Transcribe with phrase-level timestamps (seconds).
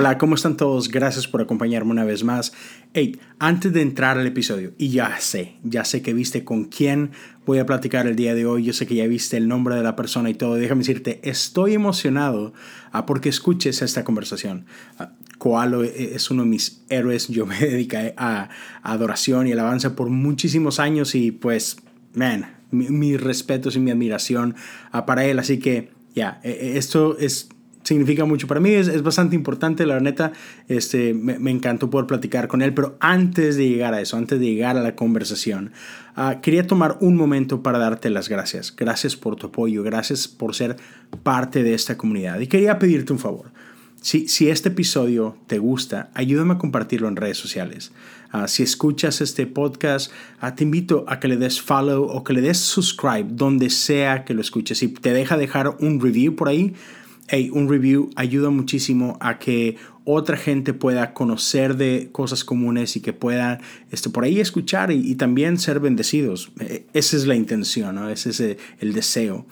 [0.00, 0.90] Hola, ¿cómo están todos?
[0.90, 2.52] Gracias por acompañarme una vez más.
[2.94, 7.10] Hey, antes de entrar al episodio, y ya sé, ya sé que viste con quién
[7.44, 9.82] voy a platicar el día de hoy, yo sé que ya viste el nombre de
[9.82, 12.52] la persona y todo, déjame decirte, estoy emocionado
[12.92, 14.66] ah, porque escuches esta conversación.
[15.00, 15.06] Uh,
[15.38, 18.50] Koalo e, es uno de mis héroes, yo me dediqué a,
[18.84, 21.76] adoración y alabanza por muchísimos años y pues,
[22.14, 24.54] man, mis respetos y mi admiración
[24.94, 27.48] uh, para él, así que ya, e, e, esto es
[27.88, 30.32] significa mucho para mí, es, es bastante importante, la neta,
[30.68, 34.46] este, me, encantó poder platicar con él, pero antes de llegar a eso, antes de
[34.46, 35.72] llegar a la conversación,
[36.16, 38.74] uh, quería tomar un momento para darte las gracias.
[38.76, 40.76] Gracias por tu apoyo, gracias por ser
[41.22, 42.38] parte de esta comunidad.
[42.40, 43.50] Y quería pedirte un favor.
[44.02, 47.90] Si, si este episodio te gusta, ayúdame a compartirlo en redes sociales.
[48.34, 50.12] Uh, si escuchas este podcast,
[50.42, 54.26] uh, te invito a que le des follow o que le des subscribe donde sea
[54.26, 54.76] que lo escuches.
[54.76, 56.74] Si te deja dejar un review por ahí,
[57.28, 63.00] hey, un review ayuda muchísimo a que otra gente pueda conocer de cosas comunes y
[63.00, 66.50] que pueda este, por ahí escuchar y, también ser bendecidos.
[66.60, 68.08] E, esa es la intención, ¿no?
[68.08, 69.46] ese es el, el deseo.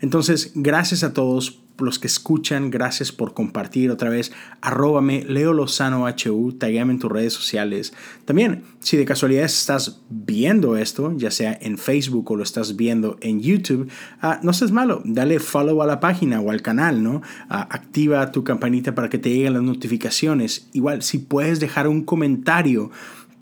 [0.00, 4.32] Entonces, gracias a todos los que escuchan, gracias por compartir otra vez.
[4.60, 7.92] Arróbame Leo Lozano HU, taguéame en tus redes sociales.
[8.24, 13.16] También, si de casualidad estás viendo esto, ya sea en Facebook o lo estás viendo
[13.20, 13.90] en YouTube,
[14.22, 17.16] uh, no seas malo, dale follow a la página o al canal, ¿no?
[17.16, 20.68] Uh, activa tu campanita para que te lleguen las notificaciones.
[20.72, 22.90] Igual, si puedes dejar un comentario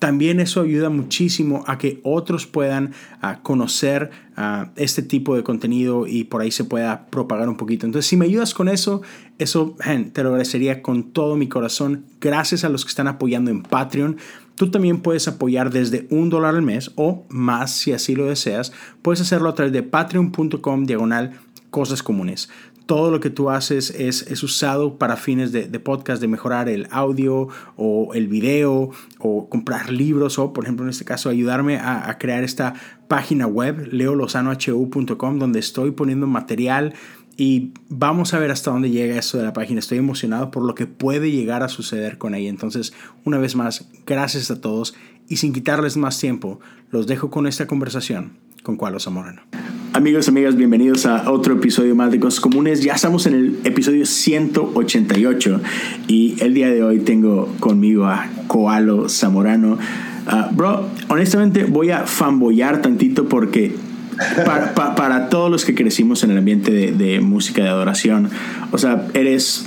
[0.05, 6.07] también eso ayuda muchísimo a que otros puedan uh, conocer uh, este tipo de contenido
[6.07, 7.87] y por ahí se pueda propagar un poquito.
[7.87, 9.01] Entonces, si me ayudas con eso,
[9.39, 9.75] eso
[10.13, 12.05] te lo agradecería con todo mi corazón.
[12.21, 14.19] Gracias a los que están apoyando en Patreon.
[14.57, 18.75] Tú también puedes apoyar desde un dólar al mes o más si así lo deseas.
[19.01, 21.33] Puedes hacerlo a través de patreon.com diagonal
[21.75, 22.49] cosas comunes
[22.87, 26.69] todo lo que tú haces es, es usado para fines de, de, podcast, de mejorar
[26.69, 31.79] el audio o el video o comprar libros o, por ejemplo, en este caso, ayudarme
[31.79, 32.75] a, crear esta
[33.09, 36.95] página web, leolozanohu.com, donde estoy poniendo material
[37.37, 39.81] y vamos a ver hasta dónde llega esto de la página.
[39.81, 42.51] Estoy emocionado por lo que puede llegar a suceder con ella.
[42.51, 42.93] Entonces,
[43.25, 44.95] una vez más, gracias a todos
[45.29, 49.43] y sin quitarles más tiempo, los dejo con esta conversación con Cualo Zamorano.
[49.95, 52.83] Amigos, amigas, bienvenidos a otro episodio más de Cosas Comunes.
[52.83, 55.61] Ya estamos en el episodio 188
[56.09, 59.79] y el día de hoy tengo conmigo a Koalo Zamorano.
[60.27, 63.77] Uh, bro, honestamente voy a fanboyar tantito porque
[64.45, 68.31] para, pa, para, todos los que crecimos en el ambiente de, música de adoración,
[68.73, 69.65] o sea, eres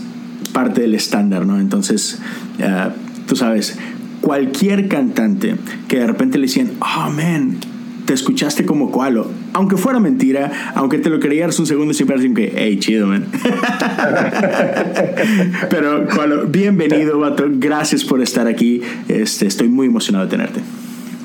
[0.52, 1.58] parte del estándar, ¿no?
[1.58, 2.20] Entonces,
[2.60, 2.90] uh,
[3.28, 3.80] tú sabes,
[4.20, 5.56] cualquier cantante
[5.88, 7.60] que de repente le decían, oh man,
[8.08, 9.28] te escuchaste como Koalo.
[9.54, 13.26] Aunque fuera mentira, aunque te lo creías un segundo, siempre así que, hey, chido, man.
[15.70, 17.44] Pero Koalo, bienvenido, vato.
[17.48, 18.82] Gracias por estar aquí.
[19.10, 20.62] Este, estoy muy emocionado de tenerte.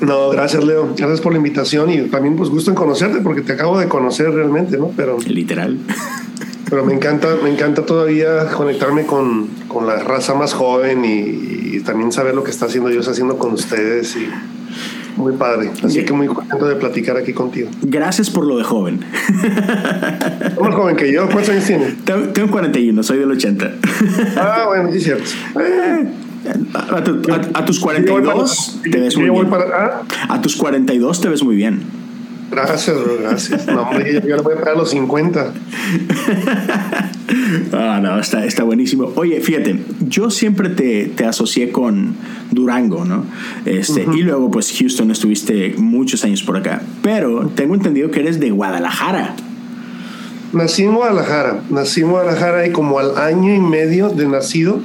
[0.01, 0.93] No, gracias, Leo.
[0.97, 4.31] Gracias por la invitación y también, pues, gusto en conocerte porque te acabo de conocer
[4.31, 4.91] realmente, ¿no?
[4.95, 5.17] Pero.
[5.25, 5.77] Literal.
[6.69, 11.81] Pero me encanta, me encanta todavía conectarme con, con la raza más joven y, y,
[11.81, 14.27] también saber lo que está haciendo Dios haciendo con ustedes y
[15.15, 15.71] muy padre.
[15.83, 17.69] Así que muy contento de platicar aquí contigo.
[17.81, 18.99] Gracias por lo de joven.
[20.61, 21.25] Más joven que yo.
[21.27, 21.95] ¿Cuántos años tienes?
[22.05, 23.71] Tengo 41, soy del 80.
[24.37, 25.29] Ah, bueno, sí cierto.
[25.59, 26.07] Eh,
[26.73, 29.47] a, tu, a, a, tus 42 para, te ves muy bien.
[29.53, 30.01] ¿ah?
[30.29, 32.02] A tus 42 te ves muy bien.
[32.55, 33.67] Gracias, bro, gracias.
[33.67, 35.53] No, hombre, yo le voy a pagar los 50.
[37.71, 39.11] Ah, no, está, está buenísimo.
[39.15, 42.15] Oye, fíjate, yo siempre te, te asocié con
[42.51, 43.25] Durango, ¿no?
[43.65, 44.17] Este, uh -huh.
[44.17, 46.81] Y luego, pues, Houston, estuviste muchos años por acá.
[47.01, 49.35] Pero tengo entendido que eres de Guadalajara.
[50.53, 51.61] Nací en Guadalajara.
[51.69, 54.79] Nací en Guadalajara y como al año y medio de nacido,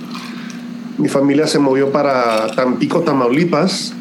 [0.97, 3.95] mi familia se movió para Tampico, Tamaulipas.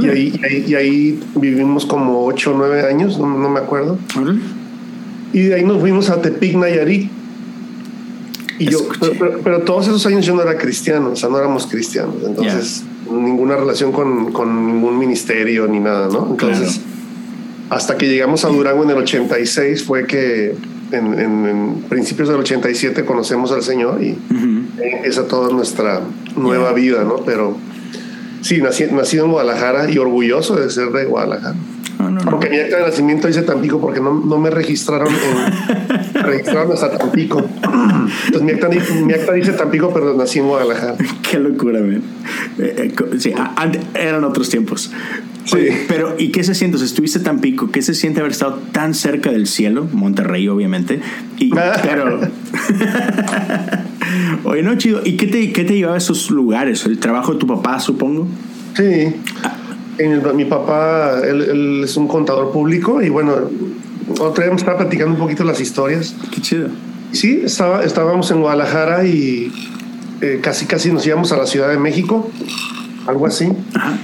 [0.00, 3.60] Y ahí, y, ahí, y ahí, vivimos como 8 o 9 años, no, no me
[3.60, 3.98] acuerdo.
[5.32, 7.10] Y de ahí nos fuimos a Tepic, Nayarit.
[8.58, 11.38] Y yo, pero, pero, pero, todos esos años yo no era cristiano, o sea, no
[11.38, 12.16] éramos cristianos.
[12.26, 13.16] Entonces, yeah.
[13.16, 16.26] ninguna relación con, con, ningún ministerio ni nada, ¿no?
[16.30, 17.76] Entonces, claro.
[17.76, 20.56] hasta que llegamos a Durango en el 86 fue que
[20.90, 24.64] en, en, en principios del 87 conocemos al Señor y uh -huh.
[24.94, 26.00] empieza toda nuestra
[26.34, 26.72] nueva yeah.
[26.72, 27.18] vida, ¿no?
[27.18, 27.56] Pero
[28.40, 31.54] Sí, nací, nacido en Guadalajara y orgulloso de ser de Guadalajara.
[31.98, 32.20] no, no.
[32.30, 36.96] Aunque mi acta de nacimiento dice Tampico porque no, no me registraron en, registraron hasta
[36.96, 37.42] Tampico.
[38.26, 38.68] Entonces mi acta,
[39.04, 40.96] mi acta, dice Tampico, pero nací en Guadalajara.
[41.30, 42.02] Qué locura, man.
[42.58, 43.32] Eh, eh, sí,
[43.94, 44.90] eran otros tiempos.
[45.44, 45.68] Sí.
[45.88, 46.76] pero, ¿y qué se siente?
[46.76, 49.88] O sea, estuviste tan pico, ¿qué se siente haber estado tan cerca del cielo?
[49.92, 51.00] Monterrey, obviamente.
[51.38, 51.50] Y,
[51.82, 52.20] pero.
[54.44, 55.00] Oye, no, chido.
[55.04, 56.84] ¿Y qué te, qué te llevaba a esos lugares?
[56.84, 58.26] ¿El trabajo de tu papá, supongo?
[58.76, 59.14] Sí.
[60.34, 63.34] mi papá, él, es un contador público y bueno,
[64.20, 66.14] otra vez me estaba platicando un poquito las historias.
[66.30, 66.68] Qué chido.
[67.12, 69.52] Sí, estaba, estábamos en Guadalajara y
[70.20, 72.30] eh, casi casi nos íbamos a la Ciudad de México,
[73.06, 73.52] algo así.
[73.74, 73.98] Ajá.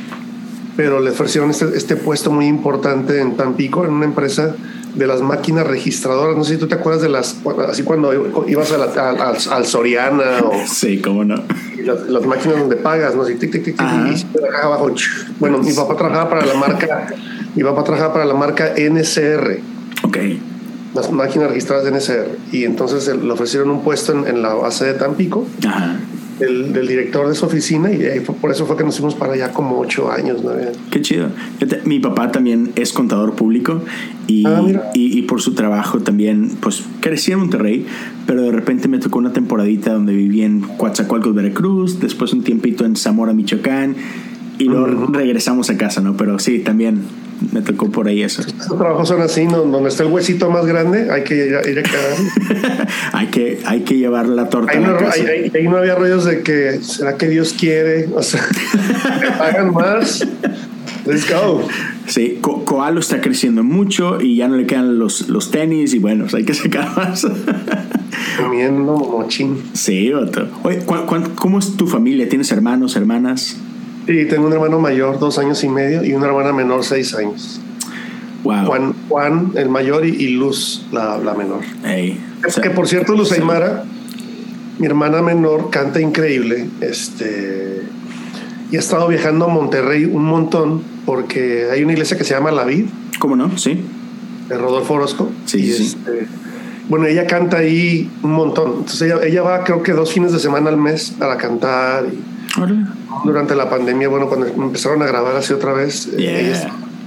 [0.76, 4.56] Pero le ofrecieron este, este puesto muy importante en Tampico, en una empresa
[4.94, 6.36] de las máquinas registradoras.
[6.36, 7.36] No sé si tú te acuerdas de las,
[7.68, 8.12] así cuando
[8.46, 10.52] ibas a al Soriana o.
[10.66, 11.36] Sí, cómo no.
[12.08, 13.22] Las, máquinas donde pagas, ¿no?
[13.22, 14.90] Así, tic, tic, tic, y abajo.
[15.38, 17.06] Bueno, mi papá trabajaba para la marca,
[17.54, 19.58] mi papá trabajaba para la marca NCR.
[20.04, 20.16] Ok.
[20.94, 22.38] Las máquinas registradas de NCR.
[22.52, 25.46] Y entonces le ofrecieron un puesto en, en la base de Tampico.
[25.66, 25.98] Ajá
[26.38, 29.78] del, director de su oficina y por eso fue que nos fuimos para allá como
[29.78, 30.42] ocho años.
[30.42, 30.52] ¿no?
[30.90, 31.28] Qué chido.
[31.84, 33.82] Mi papá también es contador público
[34.26, 34.62] y, ah,
[34.94, 37.86] y, por su trabajo también, pues crecí en Monterrey,
[38.26, 42.84] pero de repente me tocó una temporadita donde viví en Coatzacoalcos, Veracruz, después un tiempito
[42.84, 43.96] en Zamora, Michoacán
[44.58, 46.16] y luego regresamos a casa, ¿no?
[46.16, 47.02] Pero sí, también
[47.52, 48.42] me tocó por ahí eso.
[48.42, 49.58] Estos trabajos son así, ¿no?
[49.58, 51.82] donde está el huesito más grande, hay que ir a, ir
[53.12, 54.72] hay, que, hay que llevar la torta.
[54.72, 58.08] Ahí, no, ahí, no había rollos de que, ¿será que Dios quiere?
[58.14, 58.46] O sea,
[59.20, 60.26] me pagan más.
[61.06, 61.66] Let's go.
[62.06, 66.26] Sí, Coalo está creciendo mucho y ya no le quedan los, los tenis y bueno,
[66.32, 67.26] hay que sacar más.
[68.38, 69.62] Comiendo mochín.
[69.74, 70.48] Sí, otro.
[70.62, 70.80] Oye,
[71.34, 72.28] cómo es tu familia?
[72.28, 73.58] ¿Tienes hermanos, hermanas?
[74.06, 77.60] Sí, tengo un hermano mayor, dos años y medio, y una hermana menor, seis años.
[78.42, 78.66] Wow.
[78.66, 81.60] Juan, Juan el mayor, y, Luz, la, la menor.
[82.62, 83.84] que por cierto, Luz Aymara,
[84.78, 86.68] mi hermana menor, canta increíble.
[86.82, 87.82] Este,
[88.70, 92.50] y ha estado viajando a Monterrey un montón, porque hay una iglesia que se llama
[92.50, 92.86] La Vid.
[93.18, 93.56] ¿Cómo no?
[93.56, 93.80] Sí.
[94.48, 95.30] De Rodolfo Orozco.
[95.46, 95.84] Sí, sí.
[95.84, 96.26] Este,
[96.88, 98.74] bueno, ella canta ahí un montón.
[98.80, 102.04] Entonces ella, ella va, creo que dos fines de semana al mes para cantar.
[102.06, 102.33] Y,
[103.24, 106.52] durante la pandemia, bueno, cuando empezaron a grabar así otra vez, eh,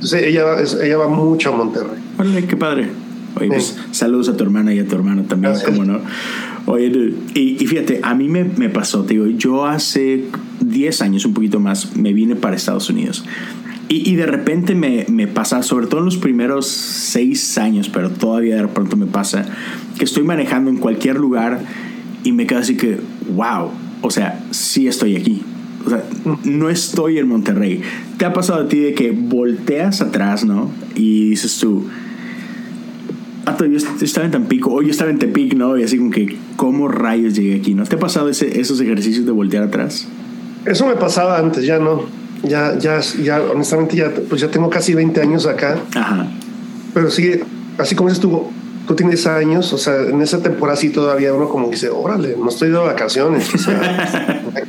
[0.02, 2.00] ella, ella, va mucho a Monterrey.
[2.18, 2.90] Órale, qué padre.
[3.36, 6.00] Oye, pues, saludos a tu hermana y a tu hermano también, como no.
[6.66, 10.26] Oye, y, y, fíjate, a mí me, me pasó, te digo, yo hace
[10.62, 13.24] 10 años, un poquito más, me vine para Estados Unidos.
[13.90, 18.10] Y, y, de repente me, me, pasa, sobre todo en los primeros seis años, pero
[18.10, 19.46] todavía de pronto me pasa,
[19.98, 21.62] que estoy manejando en cualquier lugar
[22.26, 23.00] y me quedo así que,
[23.34, 23.72] wow,
[24.02, 25.44] o sea, sí estoy aquí.
[25.86, 26.04] O sea,
[26.44, 27.82] no estoy en Monterrey.
[28.18, 30.70] ¿Te ha pasado a ti de que volteas atrás, no?
[30.96, 31.88] Y dices tú,
[33.46, 35.78] ah, yo estaba en Tampico, o yo estaba en Tepic, ¿no?
[35.78, 37.84] Y así como que, ¿cómo rayos llegué aquí, no?
[37.84, 40.08] ¿Te ha pasado ese, esos ejercicios de voltear atrás?
[40.66, 42.04] Eso me pasaba antes, ya no.
[42.44, 45.80] Ya, ya, ya, honestamente, ya, pues ya tengo casi 20 años acá.
[45.96, 46.28] Ajá.
[46.94, 47.40] Pero sí,
[47.78, 48.52] así como estuvo, tú
[48.95, 52.69] tienes años, o sea, en esa temporada sí todavía uno como dice, órale, no estoy
[52.69, 53.54] de vacaciones.
[53.54, 54.42] O sea,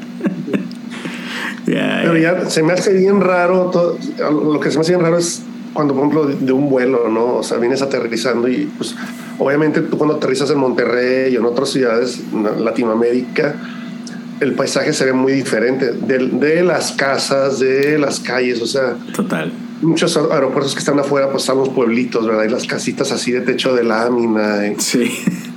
[1.65, 3.99] Pero ya se me hace bien raro, todo,
[4.31, 5.43] lo que se me hace bien raro es
[5.75, 7.37] cuando, por ejemplo, de, un vuelo, ¿no?
[7.37, 8.97] O sea, vienes aterrizando y pues
[9.39, 13.55] obviamente tú cuando aterrizas en Monterrey y en otras ciudades, en Latinoamérica,
[14.41, 18.97] el paisaje se ve muy diferente de, de las casas, de las calles, o sea...
[19.15, 22.45] Total muchos aeropuertos que están afuera, pues están los pueblitos, ¿verdad?
[22.45, 24.61] Y las casitas así de techo de lámina.
[24.79, 25.11] Sí.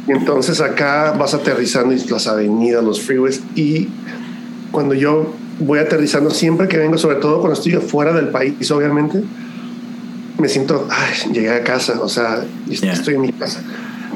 [0.07, 3.41] Y entonces acá vas aterrizando y las avenidas, los freeways.
[3.55, 3.87] Y
[4.71, 9.23] cuando yo voy aterrizando, siempre que vengo, sobre todo cuando estoy fuera del país, obviamente,
[10.37, 13.61] me siento, ay, llegué a casa, o sea, estoy en mi casa.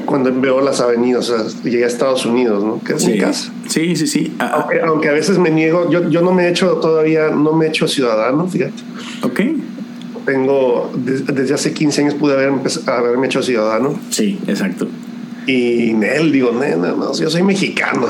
[0.05, 2.79] Cuando veo las avenidas, o sea, llegué a Estados Unidos, ¿no?
[2.83, 3.51] Que es mi casa.
[3.67, 4.35] Sí, sí, sí.
[4.37, 4.85] Ah, ah.
[4.85, 7.69] aunque, a veces me niego, yo, yo no me he hecho todavía, no me he
[7.69, 8.83] hecho ciudadano, fíjate.
[9.23, 9.39] Ok
[10.25, 12.51] tengo, desde hace 15 años pude haber,
[12.87, 13.99] haberme hecho ciudadano.
[14.09, 14.87] Sí, exacto.
[15.47, 18.07] Y él, digo, no, no, yo soy mexicano.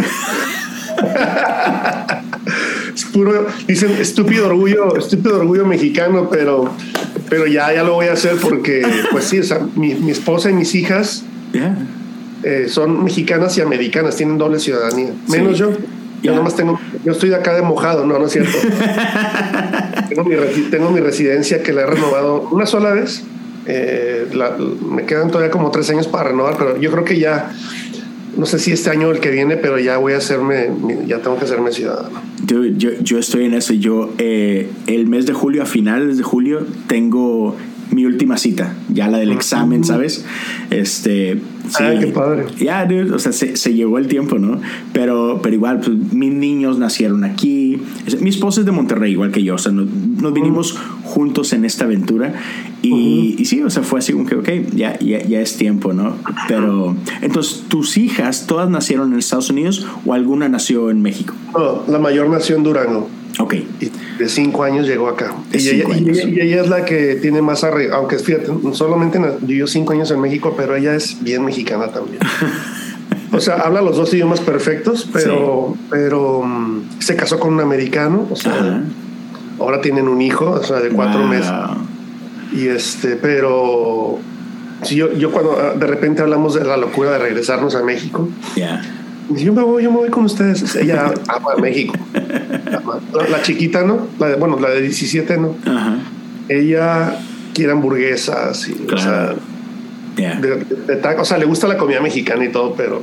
[2.96, 6.72] es puro, dicen estúpido orgullo, estúpido orgullo mexicano, pero,
[7.30, 9.42] pero ya, ya lo voy a hacer porque, pues sí,
[9.76, 11.26] mi, mi esposa y mis hijas
[12.44, 15.10] eh, son mexicanas y americanas, tienen doble ciudadanía.
[15.28, 15.72] Menos yo.
[16.24, 18.58] Yo nomás tengo, yo estoy de acá de mojado, no, no es cierto.
[20.10, 20.24] tengo,
[20.92, 23.24] mi, residencia que la he renovado una sola vez.
[23.68, 24.28] Eh,
[24.90, 27.52] me quedan todavía como tres años para renovar, pero yo creo que ya,
[28.38, 30.70] no sé si este año o el que viene, pero ya voy a hacerme,
[31.08, 32.22] ya tengo que hacerme ciudadano.
[32.46, 33.74] Yo, yo, yo estoy en eso.
[33.74, 37.56] Yo, eh, el mes de julio, a finales de julio, tengo
[37.92, 40.26] mi última cita, ya la del examen, ¿sabes?
[40.70, 41.40] Este,
[41.70, 42.46] sí, qué padre.
[42.60, 44.60] Ya, dude, o sea, se, se, llegó el tiempo, ¿no?
[44.94, 47.82] Pero, pero igual, pues, mis niños nacieron aquí.
[48.20, 51.66] Mi esposa es de Monterrey, igual que yo, o sea, nos, nos vinimos juntos en
[51.66, 52.34] esta aventura
[52.82, 55.94] y, y, sí, o sea, fue así como que, ok, ya, ya, ya es tiempo,
[55.94, 56.16] ¿no?
[56.48, 61.34] Pero, entonces, ¿tus hijas todas nacieron en Estados Unidos o alguna nació en México?
[61.54, 63.10] No, la mayor nació en Durango.
[63.40, 63.54] Ok.
[63.80, 65.36] Y de cinco años llegó acá.
[65.52, 69.94] Y ella, y ella, es la que tiene más arreglo, aunque fíjate, solamente vivió cinco
[69.94, 72.20] años en México, pero ella es bien mexicana también.
[73.32, 78.28] o sea, habla los dos idiomas perfectos, pero, pero um, se casó con un americano,
[78.30, 78.84] o sea,
[79.60, 81.52] ahora tienen un hijo, o sea, de cuatro meses.
[82.54, 84.20] Y este, pero
[84.84, 88.30] si yo, yo cuando ah, de repente hablamos de la locura de regresarnos a México,
[89.30, 90.76] yo me voy, yo me voy con ustedes.
[90.76, 91.94] Ella ama a México.
[93.30, 94.08] La, chiquita, ¿no?
[94.20, 95.56] La bueno, la de 17, ¿no?
[96.50, 97.18] Ella
[97.54, 99.36] quiere hamburguesas y, o sea,
[101.18, 103.02] o sea, le gusta la comida mexicana y todo, pero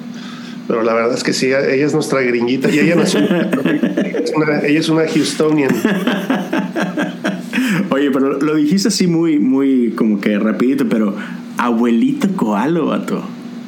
[0.69, 4.81] pero la verdad es que sí, ella es nuestra gringuita y ella, es una, ella
[4.81, 5.71] es una Houstonian.
[7.91, 11.15] Oye, pero lo dijiste así muy, muy como que rapidito, pero
[11.59, 13.23] abuelito koalo, vato.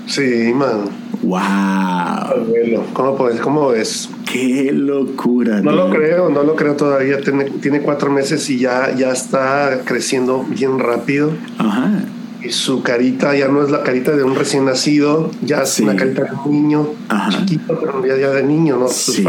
[0.07, 0.85] Sí, man.
[1.23, 1.39] Wow.
[1.39, 3.41] Abuelo, ¿cómo puedes?
[3.41, 4.11] ¿Cómo es?
[4.31, 5.61] Qué locura.
[5.61, 7.21] No lo creo, no lo creo todavía.
[7.21, 11.33] Tiene, tiene cuatro meses y ya, ya está creciendo bien rápido.
[11.59, 12.05] Ajá.
[12.43, 15.97] Y su carita ya no es la carita de un recién nacido, ya es una
[15.97, 16.89] carita de un niño
[17.31, 18.89] chiquito, pero ya, de niño, ¿no?
[18.89, 19.25] Sí,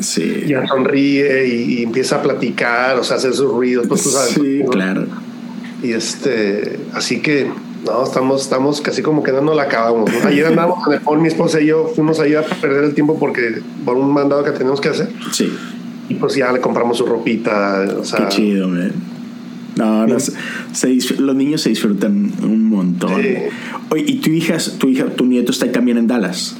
[0.00, 0.44] sí.
[0.46, 4.34] Ya sonríe y, empieza a platicar, o sea, hacer sus ruidos, pues tú sabes.
[4.34, 5.06] Sí, claro.
[5.82, 7.50] Y este, así que
[7.84, 10.10] no, estamos, estamos casi como que no nos la acabamos.
[10.24, 13.18] Ayer andábamos con el phone, mi esposa y yo fuimos ahí a perder el tiempo
[13.18, 15.08] porque por un mandado que tenemos que hacer.
[15.32, 15.52] Sí.
[16.08, 17.86] Y pues ya le compramos su ropita.
[17.98, 18.92] O sea, Qué chido, man.
[19.76, 23.14] No, no los niños se disfrutan un montón.
[23.90, 26.54] Oye, ¿y tu hija, tu hija, tu nieto está también en Dallas?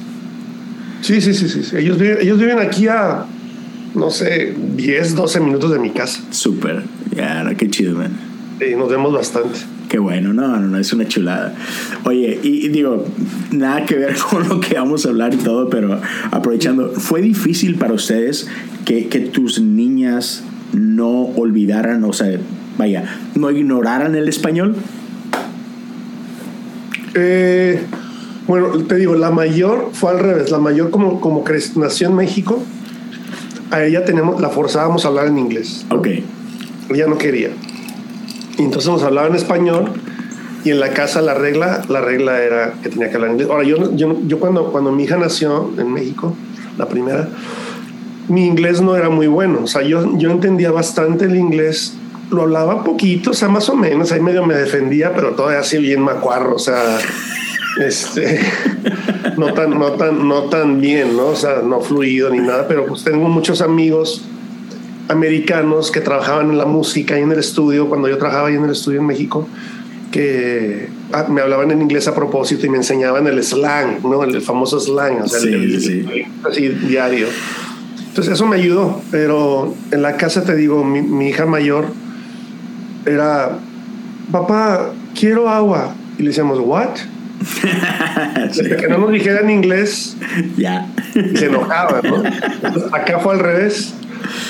[1.03, 1.77] Sí, sí, sí, sí.
[1.77, 3.27] Ellos, viven, ellos viven aquí a,
[3.95, 6.23] no sé, 10, 12 minutos de mi casa.
[6.31, 6.85] Súper.
[7.15, 8.13] Ya, qué chido, man.
[8.59, 9.59] Sí, nos vemos bastante.
[9.89, 11.55] Qué bueno, no, no, no, es una chulada.
[12.05, 13.05] Oye, y, digo,
[13.51, 17.77] nada que ver con lo que vamos a hablar y todo, pero aprovechando, ¿fue difícil
[17.77, 18.49] para ustedes
[18.85, 22.39] que, que tus niñas no olvidaran, o sea,
[22.79, 24.77] vaya, no ignoraran el español?
[27.15, 27.83] Eh,
[28.47, 30.51] bueno, te digo, la mayor fue al revés.
[30.51, 31.45] La mayor, como, como
[31.77, 32.63] nació en México,
[33.71, 35.87] a ella tenemos, la forzábamos a hablar en inglés.
[35.91, 36.09] Ok.
[36.91, 37.51] Ella no quería.
[38.59, 39.93] Y entonces nos hablaba en español
[40.65, 43.49] y en la casa la regla, la regla era que tenía que hablar inglés.
[43.51, 46.37] Ahora, yo, yo, yo cuando, cuando mi hija nació en México,
[46.79, 47.29] la primera,
[48.29, 49.61] mi inglés no era muy bueno.
[49.65, 51.97] O sea, yo, yo entendía bastante el inglés,
[52.31, 55.79] lo hablaba poquito, o sea, más o menos, ahí medio me defendía, pero todavía así
[55.79, 56.99] bien macuarro, o sea,
[57.85, 58.41] este,
[59.37, 61.27] no tan, no tan, no tan bien, ¿no?
[61.27, 64.25] O sea, no fluido ni nada, pero pues tengo muchos amigos
[65.13, 68.65] americanos que trabajaban en la música y en el estudio, cuando yo trabajaba ahí en
[68.65, 69.47] el estudio en México,
[70.11, 74.23] que ah, me hablaban en inglés a propósito y me enseñaban el slang, ¿no?
[74.23, 77.27] El, famoso slang, o sea, el, así diario.
[78.09, 81.87] Entonces eso me ayudó, pero en la casa te digo, mi, hija mayor
[83.07, 83.59] era,
[84.31, 85.95] papá, quiero agua.
[86.19, 86.91] Y le decíamos, ¿what?
[88.53, 90.17] que no nos dijera en inglés,
[90.57, 90.87] ya.
[91.35, 92.23] se enojaba, ¿no?
[92.95, 93.95] acá fue al revés.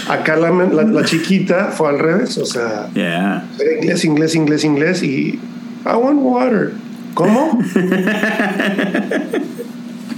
[0.09, 2.89] Acá la, la, chiquita fue al revés, o sea,
[3.81, 5.41] inglés, inglés, inglés, inglés y
[5.85, 6.73] I want water.
[7.15, 7.59] ¿Cómo?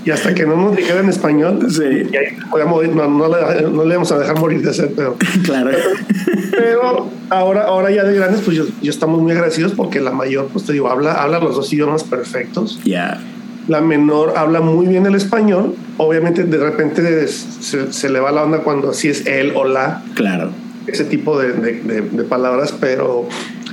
[0.04, 1.82] y hasta que no nos dijera en español, sí.
[2.94, 5.16] no, no, le, no, le, vamos a dejar morir de sed, pero.
[5.44, 5.70] Claro.
[6.50, 10.48] Pero ahora, ahora ya de grandes, pues yo, yo, estamos muy agradecidos porque la mayor,
[10.52, 12.78] pues te digo, habla, habla los dos idiomas perfectos.
[12.84, 13.20] Ya.
[13.68, 15.74] La menor habla muy bien el español.
[15.96, 20.02] Obviamente, de repente se, se, le va la onda cuando así es él o la.
[20.14, 20.50] Claro.
[20.86, 23.26] Ese tipo de, de, de, palabras, pero,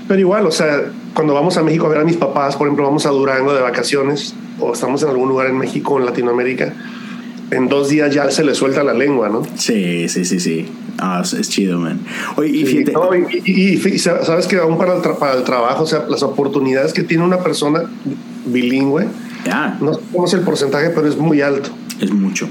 [0.07, 0.81] pero igual, o sea,
[1.13, 3.61] cuando vamos a México a ver a mis papás, por ejemplo, vamos a Durango de
[3.61, 6.73] vacaciones o estamos en algún lugar en México en Latinoamérica,
[7.51, 9.43] en dos días ya se le suelta la lengua, ¿no?
[9.55, 10.67] Sí, sí, sí, sí.
[10.97, 11.99] Ah, es chido, man.
[12.37, 12.93] Oye, y, fíjate...
[13.45, 17.23] y, sabes que aún para el, para el trabajo, o sea, las oportunidades que tiene
[17.23, 17.83] una persona
[18.45, 19.07] bilingüe,
[19.79, 21.69] no sabemos el porcentaje, pero es muy alto.
[21.99, 22.47] Es mucho.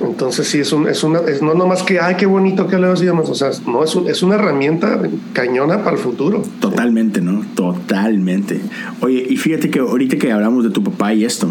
[0.00, 3.02] Entonces sí, es, un, es una, es no nomás que, ay, qué bonito que los
[3.02, 5.02] idiomas, o sea, no, es, es una herramienta
[5.34, 6.42] cañona para el futuro.
[6.58, 7.44] Totalmente, ¿no?
[7.54, 8.60] Totalmente.
[9.00, 11.48] Oye, y fíjate que ahorita que hablamos de tu papá y esto,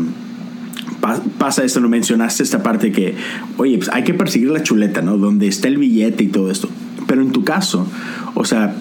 [1.37, 3.15] pasa esto, no mencionaste esta parte que,
[3.57, 5.17] oye, pues hay que perseguir la chuleta, ¿no?
[5.17, 6.69] Donde está el billete y todo esto.
[7.05, 7.85] Pero en tu caso,
[8.33, 8.75] o sea,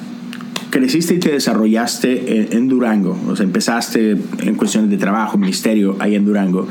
[0.71, 6.15] creciste y te desarrollaste en, Durango, o sea, empezaste en cuestiones de trabajo, ministerio, ahí
[6.15, 6.69] en Durango,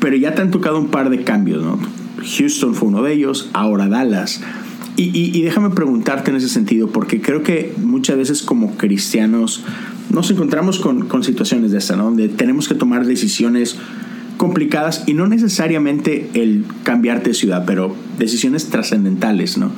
[0.00, 1.78] pero ya te han tocado un par de cambios, ¿no?
[2.38, 4.40] Houston fue uno de ellos, ahora Dallas.
[4.98, 9.62] Y, déjame preguntarte en ese sentido, porque creo que muchas veces como cristianos
[10.08, 12.04] nos encontramos con, con situaciones de esta, ¿no?
[12.04, 13.76] Donde tenemos que tomar decisiones
[14.38, 19.70] complicadas y no necesariamente el cambiarte de ciudad, pero decisiones trascendentales, ¿no?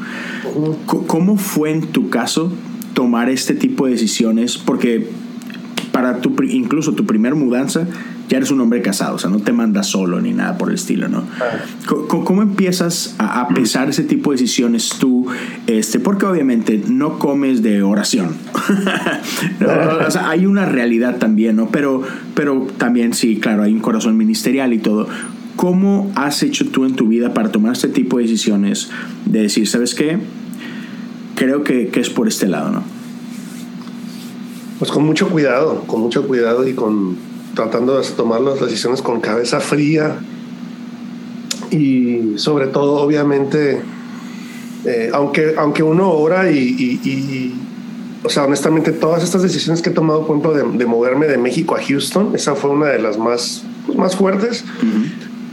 [0.87, 2.52] ¿Cómo fue en tu caso
[2.95, 4.59] tomar este tipo de decisiones?
[4.59, 5.09] Porque
[5.92, 7.87] para tu, incluso tu primer mudanza
[8.28, 10.75] ya eres un hombre casado, o sea, no te mandas solo ni nada por el
[10.75, 11.25] estilo, ¿no?
[11.87, 15.26] ¿Cómo, empiezas a, pensar ese tipo de decisiones tú?
[15.66, 18.37] Este, porque obviamente no comes de oración.
[20.07, 21.68] o sea, hay una realidad también, ¿no?
[21.71, 22.02] Pero,
[22.35, 25.09] pero también sí, claro, hay un corazón ministerial y todo.
[25.57, 28.90] ¿Cómo has hecho tú en tu vida para tomar este tipo de decisiones
[29.25, 30.18] de decir, ¿sabes qué?
[31.38, 32.83] Creo que, que es por este lado, ¿no?
[34.78, 37.16] Pues con mucho cuidado, con mucho cuidado y con
[37.54, 40.18] tratando de tomar las decisiones con cabeza fría.
[41.71, 43.83] Y sobre todo obviamente
[44.85, 47.54] eh, aunque aunque uno ora y,
[48.23, 51.75] o sea honestamente todas estas decisiones que he tomado por ejemplo de, moverme de México
[51.75, 54.64] a Houston esa fue una de las más pues, más fuertes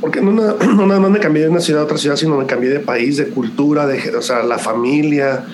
[0.02, 2.70] porque no, nada más me cambié de una ciudad a otra ciudad sino me cambié
[2.70, 5.46] de país de cultura de o sea la familia.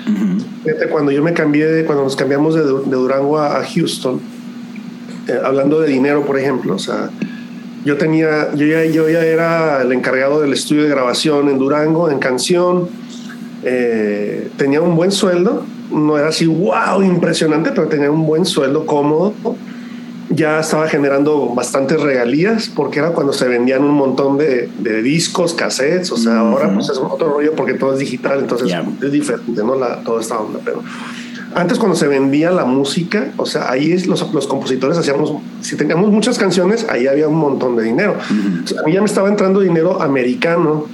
[0.92, 4.20] Cuando yo me cambié de, cuando nos cambiamos de, Durango a Houston
[5.28, 7.10] eh, hablando de dinero, por ejemplo, o sea,
[7.86, 12.10] yo tenía, yo ya, yo ya era el encargado del estudio de grabación en Durango,
[12.10, 12.90] en canción,
[13.64, 18.86] eh, tenía un buen sueldo, no era así, wow, impresionante, pero tenía un buen sueldo
[18.86, 19.34] cómodo.
[20.34, 25.54] Ya estaba generando bastantes regalías porque era cuando se vendían un montón de, de discos,
[25.54, 26.12] cassettes.
[26.12, 29.76] O sea, ahora pues es otro rollo porque todo es digital, entonces es diferente, ¿no?
[29.76, 30.60] La, toda esta onda.
[30.64, 30.82] Pero
[31.54, 35.76] antes cuando se vendía la música, o sea, ahí es los, los compositores hacíamos, si
[35.76, 38.16] teníamos muchas canciones, ahí había un montón de dinero.
[38.20, 40.86] a mí ya me estaba entrando dinero americano,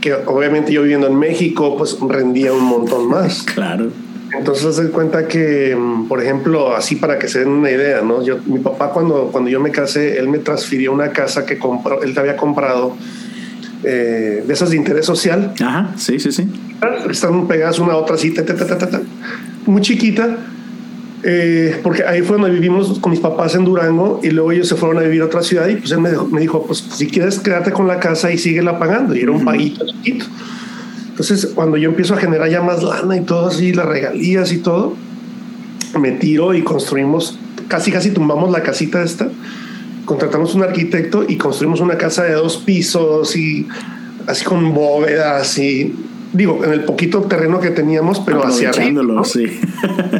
[0.00, 3.42] que obviamente yo viviendo en México, pues rendía un montón más.
[3.54, 3.90] claro.
[4.36, 8.22] Entonces se cuenta que, mm, por ejemplo, así para que se den una idea, ¿no?
[8.22, 12.02] Yo, mi papá cuando, cuando yo me casé, él me transfirió una casa que compró,
[12.02, 12.96] él te había comprado
[13.84, 15.54] eh, de esas de interés social.
[15.60, 16.46] Ajá, sí, sí, sí.
[17.10, 18.34] Están pegadas una a otra así,
[19.66, 20.36] muy chiquita,
[21.22, 24.76] eh, porque ahí fue donde vivimos con mis papás en Durango y luego ellos se
[24.76, 27.72] fueron a vivir a otra ciudad y pues él me dijo, pues si quieres quedarte
[27.72, 29.16] con la casa y síguela pagando.
[29.16, 30.26] Y era un paguito chiquito.
[31.18, 34.58] Entonces, cuando yo empiezo a generar ya más lana y todo así, las regalías y
[34.58, 34.94] todo,
[35.98, 39.28] me tiro y construimos, casi casi tumbamos la casita esta
[40.08, 43.68] contratamos un arquitecto y construimos una casa de dos pisos y
[44.26, 45.94] así con bóvedas y
[46.32, 49.22] digo, en el poquito terreno que teníamos, pero hacia arriba.
[49.24, 49.60] Sí.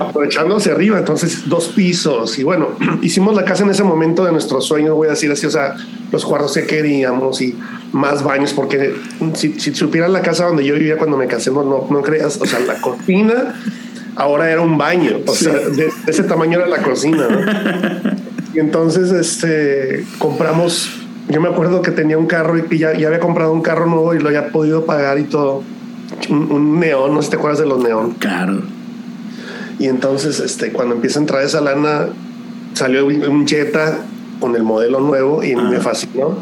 [0.00, 2.38] Aprovechando hacia arriba, entonces dos pisos.
[2.38, 2.68] Y bueno,
[3.02, 5.74] hicimos la casa en ese momento de nuestro sueño, voy a decir así, o sea,
[6.12, 7.56] los cuartos que queríamos y
[7.92, 8.94] más baños, porque
[9.34, 12.46] si, si supieran la casa donde yo vivía cuando me casé, no, no, creas, o
[12.46, 13.54] sea, la cocina
[14.16, 17.28] ahora era un baño, o sea, de, ese tamaño era la cocina.
[17.28, 18.18] ¿no?
[18.54, 20.90] Y entonces este, compramos,
[21.28, 24.14] yo me acuerdo que tenía un carro y ya, ya había comprado un carro nuevo
[24.14, 25.62] y lo había podido pagar y todo.
[26.30, 28.12] Un, neón, no sé si te acuerdas de los neón.
[28.14, 28.62] Claro.
[29.78, 32.08] Y entonces, este, cuando empieza a entrar esa lana,
[32.74, 33.98] salió un Jetta
[34.40, 36.38] con el modelo nuevo y me fascinó.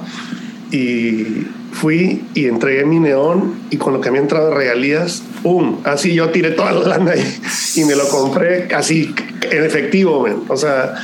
[0.71, 5.79] Y fui y entregué mi neón y con lo que me entrado de regalías, ¡pum!
[5.85, 9.15] Así yo tiré toda la lana y, y me lo compré así
[9.51, 10.95] en efectivo, O sea,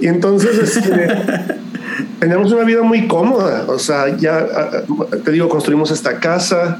[0.00, 1.08] y entonces este,
[2.20, 3.64] teníamos una vida muy cómoda.
[3.68, 4.46] O sea, ya
[5.24, 6.78] te digo, construimos esta casa,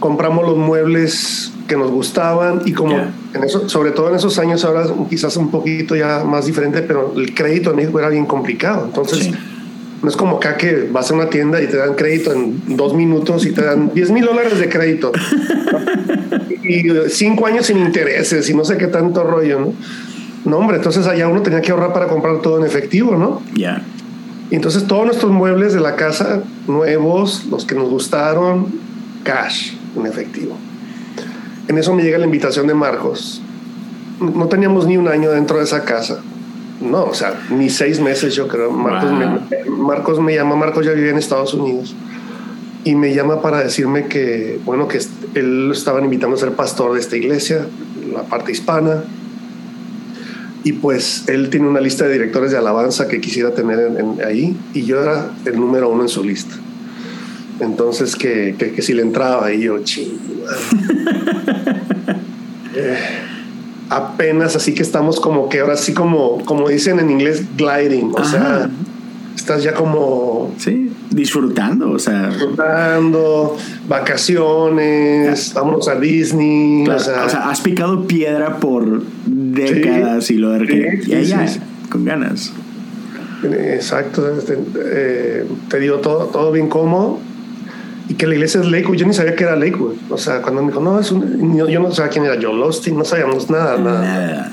[0.00, 4.62] compramos los muebles que nos gustaban y como en eso, sobre todo en esos años
[4.62, 8.84] ahora quizás un poquito ya más diferente, pero el crédito en México era bien complicado.
[8.84, 9.30] Entonces,
[10.02, 12.92] no es como acá que vas a una tienda y te dan crédito en dos
[12.92, 15.12] minutos y te dan 10 mil dólares de crédito
[16.62, 19.72] y cinco años sin intereses y no sé qué tanto rollo, ¿no?
[20.44, 23.40] No, hombre, entonces allá uno tenía que ahorrar para comprar todo en efectivo, ¿no?
[23.54, 23.82] Ya.
[24.50, 28.66] Y entonces todos nuestros muebles de la casa, nuevos, los que nos gustaron,
[29.24, 30.58] cash, en efectivo.
[31.68, 33.42] En eso me llega la invitación de Marcos.
[34.20, 36.20] No teníamos ni un año dentro de esa casa.
[36.80, 38.70] No, o sea, ni seis meses yo creo.
[38.70, 41.94] Marcos, me, Marcos me llama, Marcos ya vivía en Estados Unidos.
[42.84, 45.00] Y me llama para decirme que, bueno, que
[45.34, 47.66] él lo estaban invitando a ser pastor de esta iglesia,
[48.12, 49.04] la parte hispana
[50.64, 53.78] y pues él tiene una lista de directores de alabanza que quisiera tener
[54.24, 56.54] ahí y yo era el número uno en su lista.
[57.62, 60.18] Entonces que, que, si le entraba ahí yo, ching.
[62.74, 62.96] Eh,
[63.90, 68.24] apenas así que estamos como que ahora sí como, como dicen en inglés, gliding, o
[68.24, 68.70] sea,
[69.36, 70.54] estás ya como...
[70.56, 72.28] Sí, disfrutando, o sea...
[72.28, 76.88] Disfrutando, vacaciones, vámonos a Disney.
[76.88, 81.46] o, sea, has picado piedra por décadas y lo de que ya, ya,
[81.90, 82.54] con ganas.
[83.44, 87.18] Exacto, este, eh, te digo todo, todo bien cómodo
[88.12, 88.96] y que la iglesia es Lakewood.
[88.96, 89.94] Yo ni sabía que era Lakewood.
[90.10, 92.98] O sea, cuando me dijo, no, es un, yo no sabía quién era Joel Austin,
[92.98, 94.52] no sabíamos nada, nada.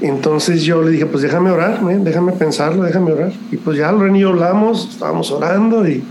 [0.00, 3.32] Entonces yo le dije, pues déjame orar, déjame pensarlo, déjame orar.
[3.50, 6.04] Y pues ya Loren y yo hablamos, estábamos orando y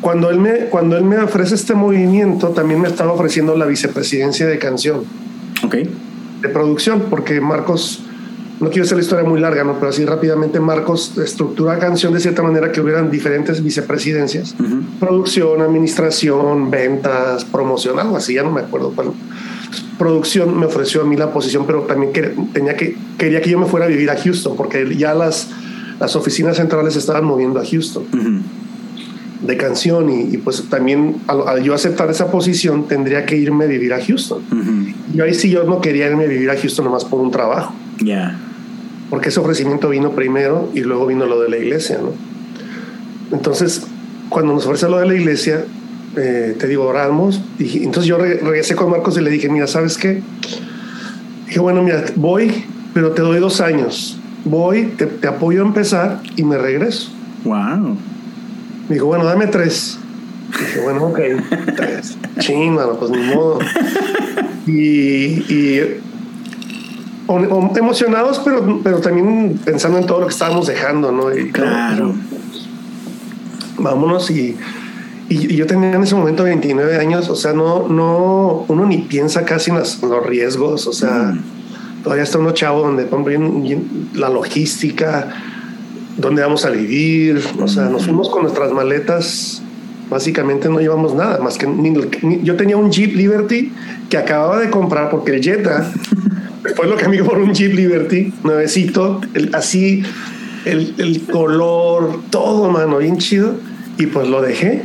[0.00, 4.48] cuando él, me, cuando él me ofrece este movimiento, también me estaba ofreciendo la vicepresidencia
[4.48, 5.04] de canción.
[5.62, 5.76] Ok.
[6.42, 8.02] De producción, porque Marcos
[8.60, 9.74] no quiero hacer la historia muy larga, ¿no?
[9.74, 14.54] pero así rápidamente Marcos estructura canción de cierta manera que hubieran diferentes vicepresidencias,
[14.98, 19.12] producción, administración, ventas, promoción, algo así, ya no me acuerdo cuál.
[19.98, 22.12] Producción me ofreció a mí la posición, pero también
[22.52, 25.50] tenía que, quería que yo me fuera a vivir a Houston, porque ya las,
[26.00, 28.04] las oficinas centrales estaban moviendo a Houston.
[29.42, 33.92] de canción y, pues también al, yo aceptar esa posición tendría que irme a vivir
[33.92, 34.42] a Houston.
[35.14, 37.72] Y ahí sí yo no quería irme a vivir a Houston nomás por un trabajo.
[38.00, 38.47] Ya
[39.10, 42.12] porque ese ofrecimiento vino primero y luego vino lo de la iglesia, ¿no?
[43.34, 43.86] Entonces,
[44.28, 45.64] cuando nos ofrece lo de la iglesia,
[46.16, 49.96] eh, te digo, oramos, y entonces yo regresé con Marcos y le dije, mira, ¿sabes
[49.96, 50.22] qué?
[51.46, 54.18] Dije, bueno, mira, voy, pero te doy dos años.
[54.44, 57.10] Voy, te, apoyo a empezar y me regreso.
[57.44, 57.96] Wow.
[58.88, 59.98] Me dijo, bueno, dame tres.
[60.58, 61.18] Dije, bueno, ok,
[61.76, 62.16] tres.
[62.38, 63.58] Ching, pues ni modo.
[64.66, 66.00] Y, y
[67.76, 71.36] emocionados, pero, pero también pensando en todo lo que estábamos dejando, ¿no?
[71.36, 72.14] Y, claro.
[73.76, 74.56] Vámonos y,
[75.28, 79.44] y, yo tenía en ese momento 29 años, o sea, no, no, uno ni piensa
[79.44, 81.36] casi en, los riesgos, o sea,
[82.02, 83.06] todavía está uno chavo donde
[84.14, 85.28] la logística,
[86.16, 89.62] dónde vamos a vivir, o sea, nos fuimos con nuestras maletas
[90.10, 91.66] básicamente no llevamos nada más que
[92.42, 93.72] yo tenía un Jeep Liberty
[94.08, 95.92] que acababa de comprar porque el Jetta
[96.68, 100.02] Después lo cambié por un Jeep Liberty, nuevecito, el, así,
[100.66, 103.54] el, el, color, todo, mano, bien chido.
[103.96, 104.82] Y pues lo dejé.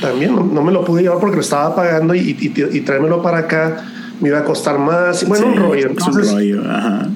[0.00, 3.38] También no, me lo pude llevar porque lo estaba pagando y, y, y, traérmelo para
[3.38, 3.84] acá
[4.20, 5.26] me iba a costar más.
[5.26, 5.88] Bueno, un rollo.
[5.88, 6.62] Entonces, un rollo.
[6.70, 7.08] Ajá.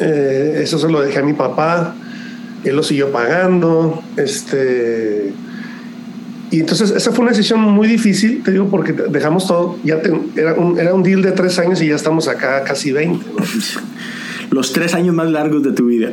[0.00, 1.94] Eh, eso se lo dejé a mi papá.
[2.62, 4.02] Él lo siguió pagando.
[4.18, 5.32] Este
[6.50, 10.00] y entonces esa fue una decisión muy difícil, te digo, porque dejamos todo, ya
[10.36, 13.24] era, un, era un deal de tres años y ya estamos acá casi 20.
[14.50, 16.10] Los tres años más largos de tu vida.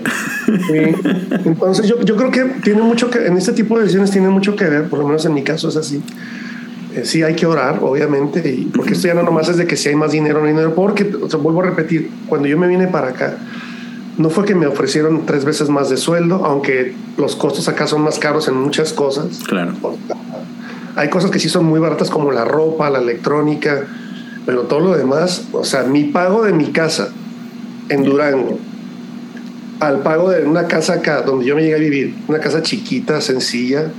[1.45, 4.55] Entonces yo, yo creo que tiene mucho que, en este tipo de decisiones tiene mucho
[4.55, 6.01] que ver, por lo menos en mi caso es así.
[6.95, 9.75] Eh, sí hay que orar, obviamente, y porque esto ya no nomás es de que
[9.75, 12.67] si hay más dinero o no hay dinero, porque, vuelvo a repetir, cuando yo me
[12.67, 13.37] vine para acá,
[14.17, 18.01] no fue que me ofrecieron tres veces más de sueldo, aunque los costos acá son
[18.01, 19.39] más caros en muchas cosas.
[19.47, 19.73] Claro.
[20.95, 23.85] Hay cosas que sí son muy baratas como la ropa, la electrónica,
[24.45, 27.09] pero todo lo demás, o sea, mi pago de mi casa
[27.89, 28.59] en Durango
[29.79, 33.21] al pago de una casa acá donde yo me llegué a vivir, una casa chiquita,
[33.21, 33.91] sencilla,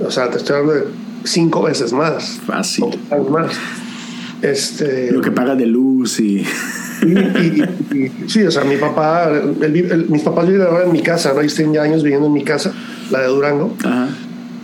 [0.00, 0.90] o sea, te estoy hablando de
[1.24, 2.40] cinco veces más.
[2.46, 2.84] Fácil.
[3.30, 3.52] Más.
[4.42, 6.44] Este, lo que paga de luz y...
[8.26, 9.30] sí, o sea, mi papá,
[10.08, 11.40] mis papás viven ahora en mi casa, ¿no?
[11.40, 12.72] Ellos tienen ya años viviendo en mi casa,
[13.10, 13.74] la de Durango.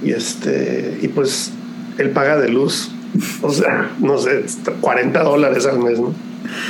[0.03, 1.53] Y este, y pues
[1.99, 2.91] él paga de luz,
[3.43, 4.45] o sea, no sé,
[4.81, 6.15] 40 dólares al mes, ¿no?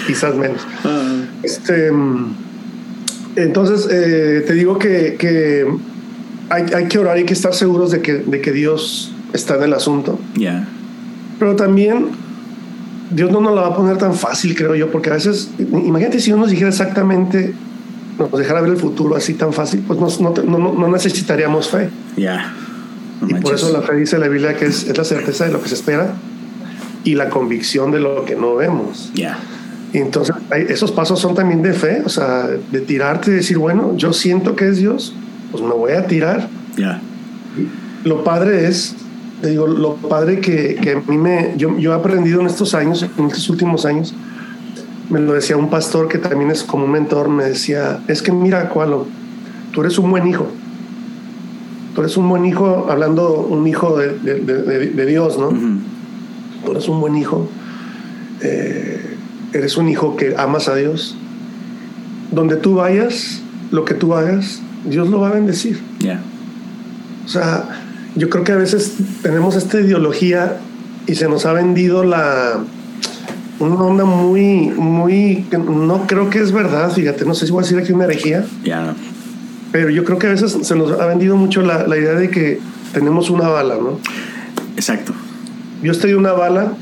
[0.07, 0.67] Quizás menos.
[1.43, 1.91] Este,
[3.37, 5.67] entonces, eh, te digo que, que
[6.49, 9.63] hay, hay, que orar, hay que estar seguros de que, de que Dios está en
[9.65, 10.19] el asunto.
[10.35, 10.67] Ya.
[11.39, 12.09] Pero también
[13.11, 16.21] Dios no nos la va a poner tan fácil, creo yo, porque a veces, imagínate
[16.21, 17.53] si uno nos dijera exactamente,
[18.19, 21.91] nos dejara ver el futuro así tan fácil, pues no, no, necesitaríamos fe.
[22.17, 22.55] Ya.
[23.27, 25.69] y por eso la fe dice la Biblia que es, la certeza de lo que
[25.69, 26.15] se espera
[27.05, 29.11] y la convicción de lo que no vemos.
[29.15, 29.39] Ya.
[29.93, 30.37] Y entonces
[30.69, 34.55] esos pasos son también de fe, o sea, de tirarte y decir, bueno, yo siento
[34.55, 35.15] que es Dios,
[35.51, 36.49] pues me voy a tirar.
[36.77, 37.01] Ya.
[38.05, 38.95] Lo padre es
[39.41, 42.75] te digo, lo padre que, que a mí me, yo, yo, he aprendido en estos
[42.75, 44.15] años, en estos últimos años,
[45.09, 48.33] me lo decía un pastor que también es como un mentor, me decía, es que
[48.33, 49.07] mira, Cualo,
[49.73, 50.47] tú eres un buen hijo.
[51.95, 55.49] Tú eres un buen hijo, hablando un hijo de, de, de, Dios, ¿no?
[56.65, 57.49] Tú eres un buen hijo.
[58.43, 59.17] Eh,
[59.53, 61.17] eres un hijo que amas a Dios.
[62.31, 65.81] Donde tú vayas, lo que tú hagas, Dios lo va a bendecir.
[67.25, 67.80] O sea,
[68.15, 70.59] yo creo que a veces tenemos esta ideología
[71.07, 72.59] y se nos ha vendido la,
[73.59, 77.63] una onda muy, muy, no creo que es verdad, fíjate, no sé si voy a
[77.63, 78.45] decir aquí una herejía.
[78.65, 78.95] Ya.
[79.73, 82.31] Pero yo creo que a veces se nos ha vendido mucho la, la idea de
[82.31, 82.61] que
[82.93, 84.01] tenemos una bala, ¿no?
[84.77, 85.13] Exacto.
[85.83, 86.73] Yo estoy una bala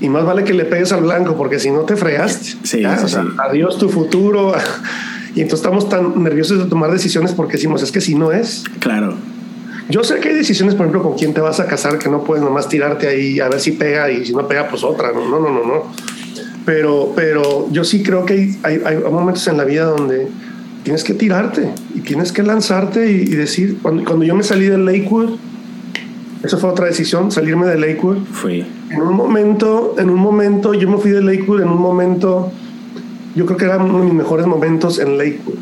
[0.00, 2.56] y más vale que le pegues al blanco porque si no te fregaste.
[2.62, 3.24] Sí, o sea.
[3.48, 4.54] Adiós tu futuro.
[5.34, 8.64] Y entonces estamos tan nerviosos de tomar decisiones porque decimos, es que si no es.
[8.80, 9.16] Claro.
[9.92, 12.24] Yo sé que hay decisiones, por ejemplo, con quién te vas a casar, que no
[12.24, 15.12] puedes nomás tirarte ahí a ver si pega y si no pega, pues otra.
[15.12, 15.66] No, no, no, no.
[15.66, 15.82] no.
[16.64, 20.28] Pero, pero yo sí creo que hay, hay, hay momentos en la vida donde
[20.82, 24.64] tienes que tirarte y tienes que lanzarte y, y decir, cuando, cuando yo me salí
[24.64, 25.36] de Lakewood,
[26.42, 28.24] esa fue otra decisión, salirme de Lakewood.
[28.32, 28.64] Fui.
[28.90, 32.50] En un momento, en un momento, yo me fui de Lakewood en un momento,
[33.36, 35.58] yo creo que era uno de mis mejores momentos en Lakewood.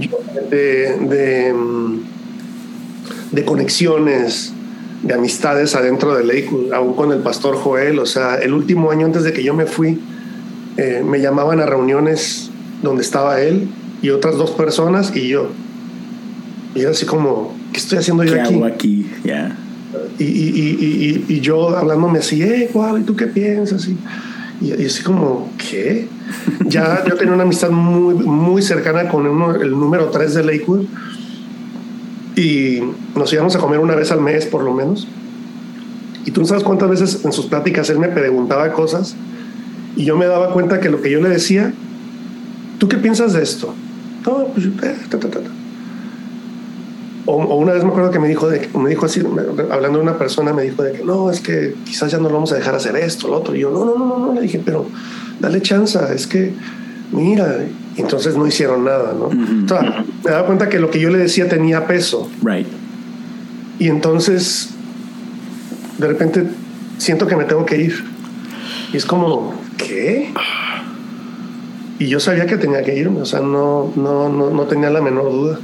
[0.00, 0.18] Yo,
[0.50, 2.19] de, de, mm,
[3.32, 4.52] de conexiones,
[5.02, 7.98] de amistades adentro de Lakewood, aún con el pastor Joel.
[7.98, 9.98] O sea, el último año antes de que yo me fui,
[10.76, 12.50] eh, me llamaban a reuniones
[12.82, 13.68] donde estaba él
[14.02, 15.48] y otras dos personas y yo.
[16.74, 18.54] Y era así como, ¿qué estoy haciendo yo ¿Qué aquí?
[18.54, 19.10] hago aquí?
[19.24, 19.56] Ya.
[20.18, 23.00] Y, y, y, y, yo hablándome así, eh, ¿cuál?
[23.00, 23.88] ¿Y tú qué piensas?
[23.88, 23.96] Y,
[24.60, 26.06] y, y así como, ¿qué?
[26.66, 30.84] Ya yo tenía una amistad muy, muy cercana con uno- el número 3 de Lakewood.
[32.40, 32.80] Y
[33.14, 35.06] nos íbamos a comer una vez al mes, por lo menos.
[36.24, 39.14] Y tú no sabes cuántas veces en sus pláticas él me preguntaba cosas.
[39.96, 41.72] Y yo me daba cuenta que lo que yo le decía,
[42.78, 43.74] ¿tú qué piensas de esto?
[44.26, 45.40] No, pues, eh, ta, ta, ta.
[47.26, 49.98] O, o una vez me acuerdo que me dijo, de, me dijo así, me- hablando
[49.98, 52.52] de una persona, me dijo de que no, es que quizás ya no lo vamos
[52.52, 53.54] a dejar hacer esto, lo otro.
[53.54, 54.86] Y yo, no, no, no, no, le dije, pero
[55.40, 56.52] dale chance, es que,
[57.12, 57.58] mira,
[58.00, 59.26] entonces no hicieron nada, ¿no?
[59.26, 62.28] O sea, me daba cuenta que lo que yo le decía tenía peso.
[62.42, 62.66] Right.
[63.78, 64.70] Y entonces,
[65.98, 66.46] de repente,
[66.98, 68.04] siento que me tengo que ir.
[68.92, 70.32] Y es como, ¿qué?
[71.98, 75.00] Y yo sabía que tenía que irme, o sea, no, no, no, no tenía la
[75.00, 75.58] menor duda.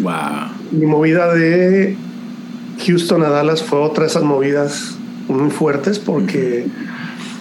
[0.00, 0.12] Wow.
[0.72, 1.96] Mi movida de
[2.86, 4.96] Houston a Dallas fue otra de esas movidas
[5.28, 6.66] muy fuertes porque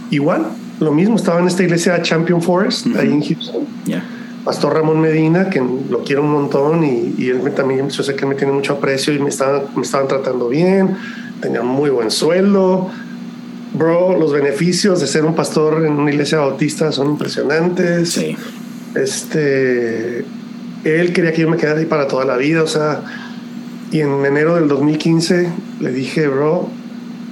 [0.10, 0.48] igual,
[0.80, 3.64] lo mismo, estaba en esta iglesia Champion Forest, ahí en Houston.
[3.86, 4.04] Ya.
[4.46, 8.16] Pastor Ramón Medina, que lo quiero un montón y, y él me- también, yo sé
[8.16, 10.96] que me tiene mucho aprecio y me estaban, me estaban tratando bien,
[11.42, 12.90] tenía muy buen sueldo.
[13.74, 18.12] Bro, los beneficios de ser un pastor en una iglesia bautista son impresionantes.
[18.14, 18.36] Sí.
[18.96, 20.26] Este,
[20.84, 23.02] él quería que yo me quedara ahí para toda la vida, o sea,
[23.92, 25.50] y en enero del 2015
[25.80, 26.68] le dije, bro,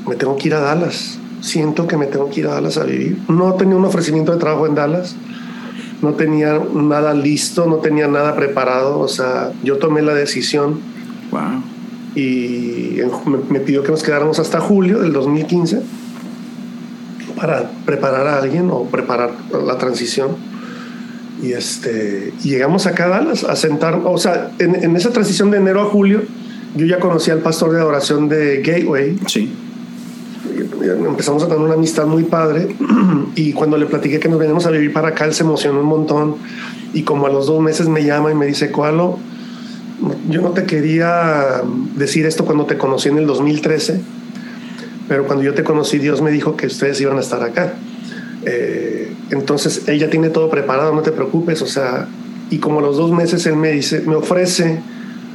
[0.08, 1.18] me tengo que ir a Dallas.
[1.42, 3.18] Siento que me tengo que ir a Dallas a vivir.
[3.30, 5.16] No tenía un ofrecimiento de trabajo en Dallas,
[6.02, 10.80] no tenía nada listo, no tenía nada preparado, o sea, yo tomé la decisión
[11.32, 11.62] Wow.
[12.16, 15.82] y me, me pidió que nos quedáramos hasta julio del 2015
[17.36, 19.32] para preparar a alguien o preparar
[19.66, 20.32] la transición.
[21.42, 25.52] Y este y llegamos acá a Dallas a sentar, o sea, en, en esa transición
[25.52, 26.24] de enero a julio,
[26.76, 29.18] yo ya conocí al pastor de adoración de Gateway.
[29.28, 29.54] Sí.
[30.60, 32.76] Y Empezamos a tener una amistad muy padre
[33.36, 35.86] y cuando le platiqué que nos venimos a vivir para acá, él se emocionó un
[35.86, 36.36] montón
[36.94, 39.20] y como a los dos meses me llama y me dice, Coalo,
[40.30, 41.62] yo no te quería
[41.96, 44.02] decir esto cuando te conocí en el 2013,
[45.08, 47.74] pero cuando yo te conocí, Dios me dijo que ustedes iban a estar acá.
[48.46, 52.08] Eh, entonces, ella tiene todo preparado, no te preocupes, o sea,
[52.50, 54.80] y como a los dos meses él me dice, me ofrece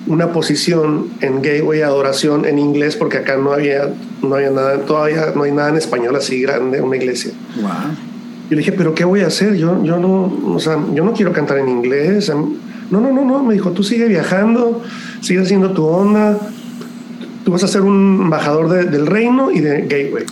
[0.07, 3.89] una posición en Gateway Adoración en inglés, porque acá no había,
[4.23, 7.33] no había nada, todavía no hay nada en español así grande, una iglesia.
[7.57, 7.71] Wow.
[8.51, 9.55] Yo le dije, pero ¿qué voy a hacer?
[9.57, 12.31] Yo, yo no, o sea, yo no quiero cantar en inglés.
[12.91, 13.43] No, no, no, no.
[13.43, 14.83] Me dijo, tú sigue viajando,
[15.23, 16.39] sigue haciendo tu onda.
[17.47, 20.25] Tú vas a ser un embajador de- del reino y de Gateway.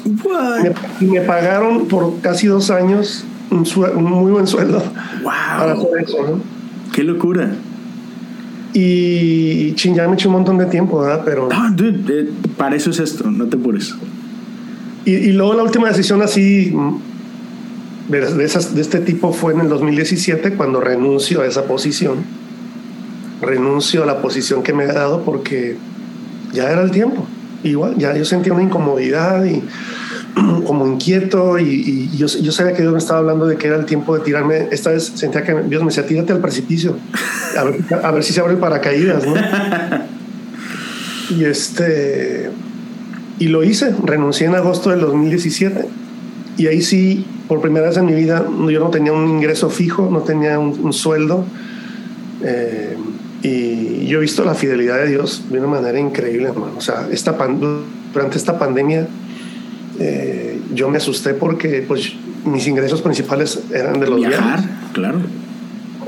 [0.63, 4.83] Me- y me pagaron por casi dos años un, un muy buen sueldo
[5.25, 5.87] para Wow.
[5.87, 6.41] hacer eso, ¿no?
[6.95, 7.51] Qué locura.
[8.75, 11.23] Y chin, ya me eché un montón de tiempo, ¿verdad?
[11.25, 11.49] Pero.
[11.53, 13.95] Ah, dude, eh, para eso es esto, no te apures.
[15.05, 19.53] Y, y luego la última decisión así mm, de, de esas, de este tipo fue
[19.53, 22.25] en el 2017 cuando renuncio a esa posición.
[23.43, 25.77] Renuncio a la posición que me había dado porque
[26.53, 27.27] ya era el tiempo.
[27.65, 29.63] Igual, ya yo sentía una incomodidad y
[30.67, 33.77] como inquieto y, y yo, yo sabía que Dios me estaba hablando de que era
[33.77, 34.69] el tiempo de tirarme.
[34.71, 36.97] Esta vez sentía que Dios me decía, tírate al precipicio.
[37.59, 39.35] A ver, a ver si se abre el paracaídas, ¿no?
[41.31, 42.51] y este
[43.39, 45.87] y lo hice, renuncié en agosto del 2017
[46.59, 50.09] y ahí sí, por primera vez en mi vida, yo no tenía un ingreso fijo,
[50.13, 51.45] no tenía un, un sueldo
[52.45, 52.97] eh,
[53.43, 56.75] y yo he visto la fidelidad de Dios de una manera increíble, hermano.
[56.77, 57.59] O sea, esta pan-
[58.13, 59.09] durante esta pandemia
[60.05, 62.13] eh, yo me asusté porque pues
[62.45, 64.61] mis ingresos principales eran de los Viajar,
[64.93, 65.21] claro.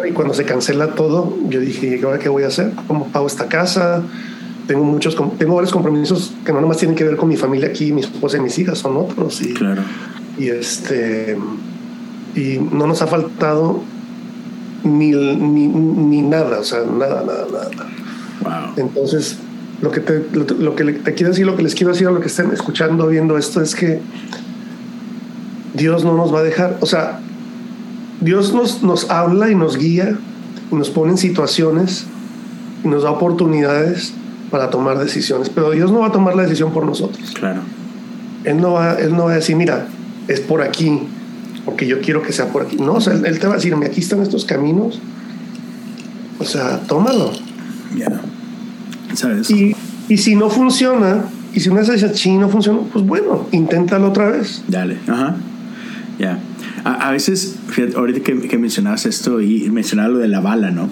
[0.06, 2.72] Y cuando se cancela todo, yo dije, ¿ahora qué voy a hacer?
[2.88, 4.02] ¿Cómo pago esta casa?
[4.66, 7.92] Tengo muchos, tengo varios compromisos que no nomás tienen que ver con mi familia aquí,
[7.92, 9.40] mi esposa y mis hijas, son otros.
[9.42, 9.82] Y, claro.
[10.38, 11.38] Y este,
[12.34, 13.80] y no nos ha faltado
[14.82, 17.70] ni, ni, ni nada, o sea, nada, nada, nada.
[18.42, 18.74] Wow.
[18.76, 19.38] Entonces,
[19.84, 22.20] lo que te, lo, que te quiero decir, lo que les quiero decir a los
[22.20, 24.00] que estén escuchando, viendo esto, es que
[25.74, 27.20] Dios no nos va a dejar, o sea,
[28.20, 30.16] Dios nos, nos habla y nos guía
[30.72, 32.06] y nos pone en situaciones
[32.82, 34.14] y nos da oportunidades
[34.50, 37.32] para tomar decisiones, pero Dios no va a tomar la decisión por nosotros.
[37.32, 37.60] Claro.
[38.44, 39.86] Él no va, él no va a decir, mira,
[40.28, 41.00] es por aquí,
[41.66, 42.76] porque yo quiero que sea por aquí.
[42.76, 44.98] No, o sea, él, te va a decir, aquí están estos caminos,
[46.38, 47.32] o sea, tómalo.
[47.96, 48.20] Ya.
[49.14, 49.50] ¿Sabes?
[49.50, 49.73] Y,
[50.08, 54.62] y si no funciona, y si una sí, no funciona, pues bueno, inténtalo otra vez.
[54.68, 55.36] Dale, ajá.
[56.18, 56.38] Ya.
[56.84, 60.70] A, a, veces, fíjate, ahorita que, que, mencionabas esto y mencionabas lo de la bala,
[60.70, 60.88] ¿no?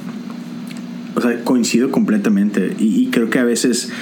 [1.14, 2.74] O sea, coincido completamente.
[2.78, 3.92] Y, y creo que a veces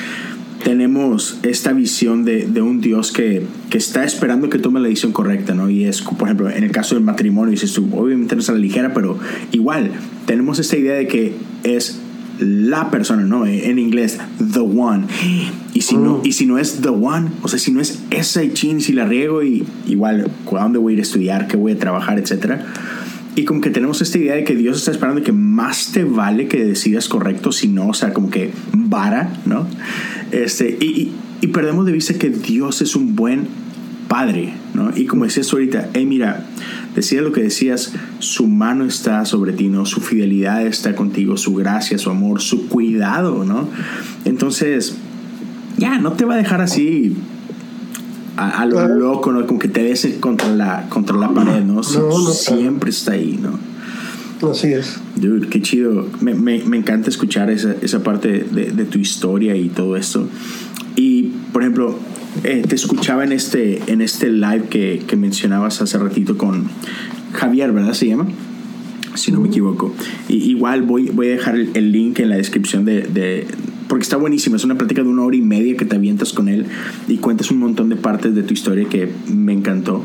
[0.63, 5.13] tenemos esta visión de, de un Dios que, que, está esperando que tome la decisión
[5.13, 5.71] correcta, ¿no?
[5.71, 8.53] Y es, por ejemplo, en el caso del matrimonio, dices tú, obviamente no es a
[8.53, 9.19] la ligera, pero
[9.53, 9.91] igual,
[10.27, 12.01] tenemos esta idea de que es
[12.41, 13.47] la persona, ¿no?
[13.47, 14.19] En inglés,
[14.53, 15.07] the one.
[15.73, 18.53] Y si, no, y si no es the one, o sea, si no es ese
[18.53, 21.49] chin, si la riego, y igual, ¿a dónde voy a ir a estudiar?
[21.49, 22.19] ¿Qué voy a trabajar?
[22.19, 22.67] Etcétera.
[23.37, 26.49] Y como que tenemos esta idea de que Dios está esperando que más te vale
[26.49, 29.67] que decidas correcto, si no, o sea, como que vara, ¿no?
[30.33, 33.47] Este, y, y, y perdemos de vista que Dios es un buen
[34.11, 34.91] padre, ¿no?
[34.97, 36.45] Y como decías ahorita, hey, mira,
[36.97, 39.87] decía lo que decías, su mano está sobre ti, ¿no?
[39.87, 43.69] Su fidelidad está contigo, su gracia, su amor, su cuidado, ¿no?
[44.25, 44.97] Entonces,
[45.79, 47.17] ya, no te va a dejar así
[48.37, 49.47] a, a lo loco, ¿no?
[49.47, 51.75] Como que te des contra la, contra la pared, ¿no?
[51.75, 53.61] No, no, Siempre está ahí, ¿no?
[54.51, 54.99] Así es.
[55.15, 56.09] Dude, qué chido.
[56.21, 60.27] Me, me, me encanta escuchar esa, esa parte de, de, tu historia y todo esto.
[60.97, 61.97] Y, por ejemplo,
[62.45, 66.69] eh, te escuchaba en este, en este live que, que, mencionabas hace ratito con
[67.33, 67.93] Javier, ¿verdad?
[67.93, 68.27] Se llama.
[69.15, 69.95] Si no me equivoco.
[70.29, 73.47] Y, igual voy, voy a dejar el, el, link en la descripción de, de
[73.89, 74.57] porque está buenísima.
[74.57, 76.67] Es una plática de una hora y media que te avientas con él
[77.09, 80.05] y cuentas un montón de partes de tu historia que me encantó.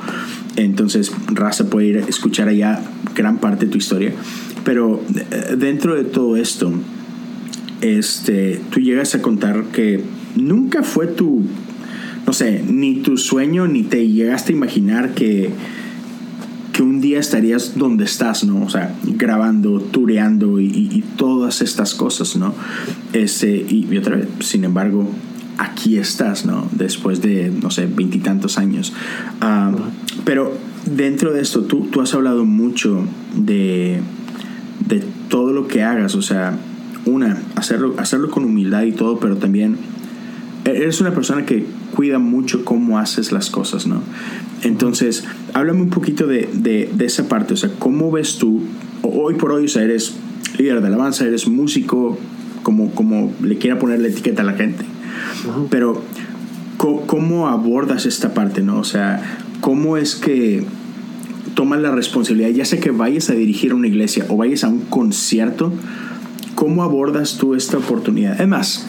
[0.56, 2.82] Entonces, Raza puede ir a escuchar allá
[3.16, 4.12] gran parte de tu historia.
[4.64, 5.04] Pero
[5.56, 6.74] dentro de todo esto,
[7.82, 10.02] este, tú llegas a contar que
[10.36, 11.44] nunca fue tu,
[12.26, 15.52] no sé, ni tu sueño, ni te llegaste a imaginar que,
[16.74, 18.64] que un día estarías donde estás, ¿no?
[18.66, 22.54] O sea, grabando, tureando y, todas estas cosas, ¿no?
[23.14, 25.10] Y, otra vez, sin embargo,
[25.58, 26.68] aquí estás, ¿no?
[26.72, 28.92] Después de, no sé, veintitantos años.
[29.42, 29.76] Um,
[30.26, 30.52] pero
[30.86, 34.02] dentro de esto, tú, tú has hablado mucho de,
[34.88, 36.58] de todo lo que hagas, o sea,
[37.06, 39.78] una, hacerlo, hacerlo con humildad y todo, pero también
[40.66, 44.02] eres una persona que cuida mucho cómo haces las cosas, ¿no?
[44.62, 48.62] Entonces, háblame un poquito de, de, de esa parte, o sea, ¿cómo ves tú,
[49.02, 50.16] hoy por hoy, o sea, eres
[50.58, 52.18] líder de alabanza, eres músico,
[52.62, 54.84] como, como le quiera poner la etiqueta a la gente,
[55.48, 55.68] uh-huh.
[55.70, 56.04] pero
[56.78, 58.80] ¿cómo abordas esta parte, no?
[58.80, 60.66] O sea, ¿cómo es que
[61.56, 64.82] tomas la responsabilidad, ya sea que vayas a dirigir una iglesia o vayas a un
[64.82, 65.72] concierto,
[66.54, 68.34] ¿cómo abordas tú esta oportunidad?
[68.34, 68.86] Además,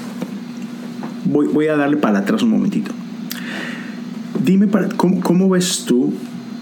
[1.26, 2.92] voy, voy a darle para atrás un momentito.
[4.42, 6.12] Dime, para, ¿cómo, ¿cómo, ves tú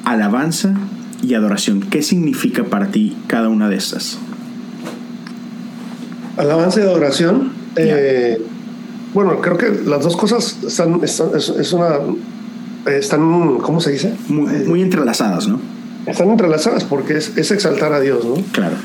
[0.04, 0.74] alabanza
[1.22, 1.80] y adoración?
[1.80, 4.18] ¿Qué significa para ti cada una de estas?
[6.36, 7.52] Alabanza y adoración.
[7.76, 7.86] Yeah.
[7.88, 8.42] Eh,
[9.12, 11.98] bueno, creo que las dos cosas están, están es, es, una
[12.86, 14.14] están, ¿cómo se dice?
[14.28, 15.60] Muy, muy entrelazadas, ¿no?
[16.06, 18.34] Están entrelazadas porque es, es, exaltar a Dios, ¿no?
[18.52, 18.76] Claro.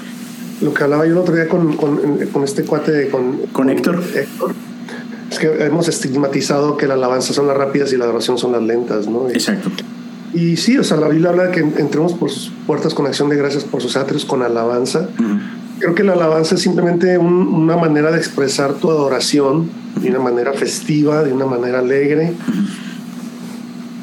[0.61, 1.97] Lo que hablaba yo el otro día con, con,
[2.31, 4.03] con este cuate, con, con, con Héctor.
[4.15, 4.53] Héctor.
[5.29, 8.63] Es que hemos estigmatizado que la alabanza son las rápidas y la adoración son las
[8.63, 9.29] lentas, ¿no?
[9.29, 9.69] Y, Exacto.
[10.33, 13.29] Y sí, o sea, la Biblia habla de que entremos por sus puertas con acción
[13.29, 15.09] de gracias, por sus atrios con alabanza.
[15.17, 15.39] Uh -huh.
[15.79, 19.69] Creo que la alabanza es simplemente un, una manera de expresar tu adoración
[20.01, 22.33] de una manera festiva, de una manera alegre.
[22.47, 22.89] Uh -huh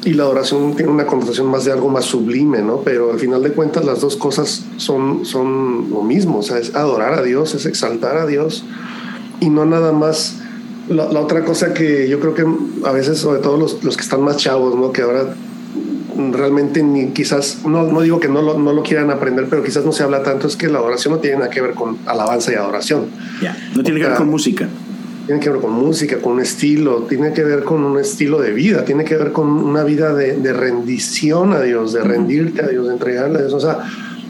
[0.07, 2.77] y la adoración tiene una connotación más de algo más sublime, ¿no?
[2.79, 6.75] Pero al final de cuentas las dos cosas son, son lo mismo, o sea, es
[6.75, 8.63] adorar a Dios, es exaltar a Dios
[9.41, 10.39] y no nada más.
[10.89, 12.45] La, la otra cosa que yo creo que
[12.87, 14.91] a veces, sobre todo los, los, que están más chavos, ¿no?
[14.91, 15.35] Que ahora
[16.31, 19.85] realmente ni quizás, no, no digo que no lo, no lo quieran aprender, pero quizás
[19.85, 22.51] no se habla tanto, es que la adoración no tiene nada que ver con alabanza
[22.51, 23.07] y adoración.
[23.41, 23.71] Ya, yeah.
[23.75, 24.67] no tiene o que ver con música.
[25.25, 28.51] tiene que ver con música, con un estilo, tiene que ver con un estilo de
[28.53, 32.67] vida, tiene que ver con una vida de, de rendición a Dios, de rendirte a
[32.67, 33.53] Dios, de entregarle a Dios.
[33.53, 33.79] O sea,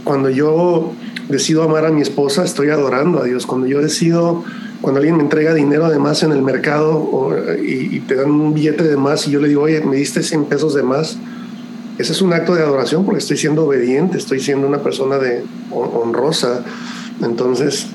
[0.04, 0.94] cuando yo
[1.30, 3.46] decido amar a mi esposa, estoy adorando a Dios.
[3.46, 4.44] Cuando yo decido,
[4.82, 8.84] cuando alguien me entrega dinero de más en el mercado y, te dan un billete
[8.84, 11.18] de más y yo le digo, oye, me diste 100 pesos de más,
[11.98, 15.44] ese es un acto de adoración porque estoy siendo obediente, estoy siendo una persona de
[15.72, 16.64] honrosa.
[17.24, 17.88] Entonces,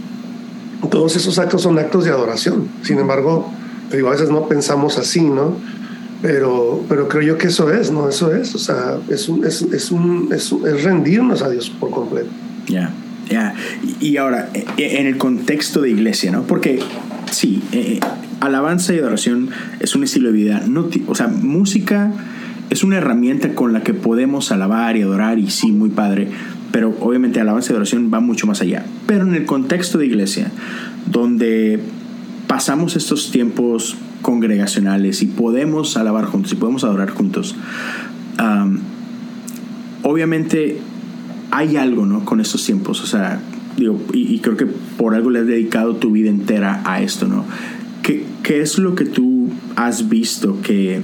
[0.90, 2.68] todos esos actos son actos de adoración.
[2.82, 3.48] Sin embargo,
[3.92, 5.56] digo, a veces no pensamos así, ¿no?
[6.20, 8.08] Pero, pero creo yo que eso es, ¿no?
[8.08, 11.90] Eso es, o sea, es, un, es, es, un, es, es rendirnos a Dios por
[11.90, 12.30] completo.
[12.66, 12.92] Ya,
[13.28, 13.54] ya.
[14.00, 16.42] Y ahora, e, e, en el contexto de iglesia, ¿no?
[16.42, 16.80] Porque
[17.30, 18.00] sí, eh,
[18.40, 19.50] alabanza y adoración
[19.80, 20.62] es un estilo de vida.
[20.66, 22.12] No, o sea, música
[22.70, 26.28] es una herramienta con la que podemos alabar y adorar, y sí, muy padre
[26.72, 28.84] pero obviamente alabanza y adoración va mucho más allá.
[29.06, 30.50] Pero en el contexto de iglesia,
[31.06, 31.78] donde
[32.48, 37.54] pasamos estos tiempos congregacionales y podemos alabar juntos y podemos adorar juntos,
[40.02, 40.78] obviamente
[41.52, 42.24] hay algo ¿no?
[42.24, 43.40] con estos tiempos, o sea,
[43.76, 47.44] digo, y, creo que por algo le has dedicado tu vida entera a esto, ¿no?
[48.02, 48.24] ¿Qué,
[48.60, 51.00] es lo que tú has visto que,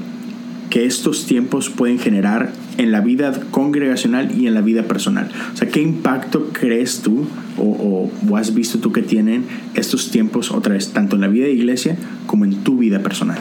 [0.70, 5.30] que estos tiempos pueden generar en la vida congregacional y en la vida personal.
[5.52, 7.26] O sea, ¿qué impacto crees tú
[7.58, 9.44] o, has visto tú que tienen
[9.74, 11.96] estos tiempos otra vez, tanto en la vida de iglesia
[12.26, 13.38] como en tu vida personal?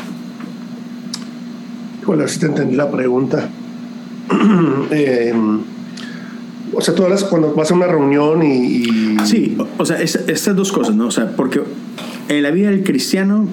[2.06, 3.48] Bueno, si te entendí la pregunta.
[4.92, 5.60] Em,
[6.78, 9.18] o sea, tú hablas cuando vas a una reunión y...
[9.26, 11.08] Sí, o sea, estas dos cosas, ¿no?
[11.08, 11.62] O sea, porque
[12.30, 13.48] en la vida del cristiano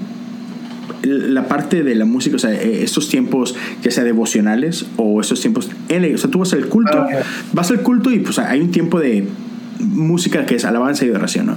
[1.03, 5.41] la parte de la música, o sea, eh, estos tiempos, ya sea devocionales o estos
[5.41, 7.09] tiempos, o sea, tú vas al culto, ah,
[7.53, 9.27] vas al culto y pues hay un tiempo de
[9.81, 11.57] música que es alabanza y adoración, ¿no?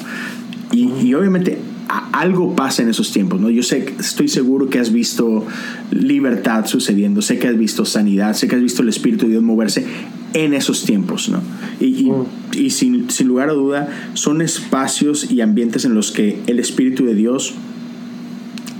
[0.72, 1.58] Y, obviamente
[1.88, 3.50] algo pasa en esos tiempos, ¿no?
[3.50, 5.46] Yo sé, estoy seguro que has visto
[5.92, 9.44] libertad sucediendo, sé que has visto sanidad, sé que has visto el Espíritu de Dios
[9.44, 9.86] moverse
[10.34, 11.42] en esos tiempos, ¿no?
[11.80, 12.12] Y,
[12.54, 17.06] y sin, sin lugar a duda, son espacios y ambientes en los que el Espíritu
[17.06, 17.54] de Dios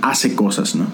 [0.02, 0.86] hace cosas, ¿no?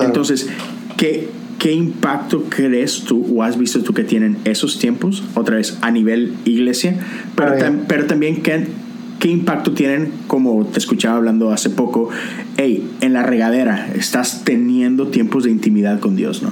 [0.00, 0.48] Entonces,
[0.96, 5.78] ¿qué, ¿qué impacto crees tú o has visto tú que tienen esos tiempos, otra vez
[5.80, 6.98] a nivel iglesia,
[7.34, 8.66] pero, ah, pero también qué,
[9.18, 12.08] qué impacto tienen, como te escuchaba hablando hace poco,
[12.56, 16.50] hey, en la regadera estás teniendo tiempos de intimidad con Dios, ¿no?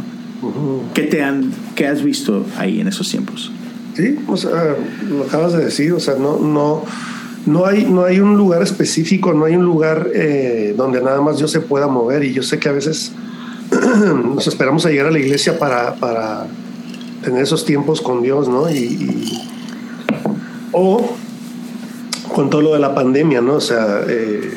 [0.93, 3.51] ¿Qué, te han, ¿Qué has visto ahí en esos tiempos?
[3.95, 4.77] Sí, o sea,
[5.09, 6.85] lo acabas de decir, o sea, no, no,
[7.47, 11.39] no hay, no hay un lugar específico, no hay un lugar eh, donde nada más
[11.39, 12.25] Dios se pueda mover.
[12.25, 13.13] Y yo sé que a veces
[14.25, 16.47] nos esperamos a llegar a la iglesia para, para
[17.23, 18.69] tener esos tiempos con Dios, ¿no?
[18.71, 19.41] Y,
[20.73, 21.17] o
[22.35, 23.55] con todo lo de la pandemia, ¿no?
[23.55, 24.51] O sea, eh,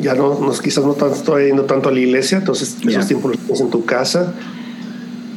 [0.00, 3.40] ya no, nos, quizás no estoy yendo tanto a la iglesia, entonces esos tiempos los
[3.40, 4.32] tienes en tu casa.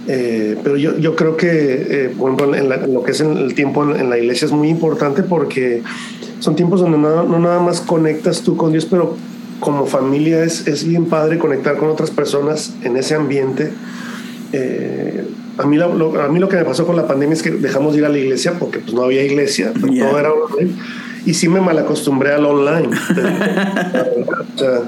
[0.07, 4.11] Eh, pero yo, yo creo que, por ejemplo, en, lo que es el tiempo en,
[4.11, 5.81] la iglesia es muy importante porque
[6.39, 9.17] son tiempos donde no, nada más conectas tú con Dios, pero
[9.59, 13.71] como familia es, es bien padre conectar con otras personas en ese ambiente.
[14.53, 15.25] Eh,
[15.57, 17.93] a, mí lo, a mí lo que me pasó con la pandemia es que dejamos
[17.93, 20.75] de ir a la iglesia porque pues no había iglesia, todo era online.
[21.25, 22.89] Y sí me malacostumbré al online.
[24.55, 24.81] o sea,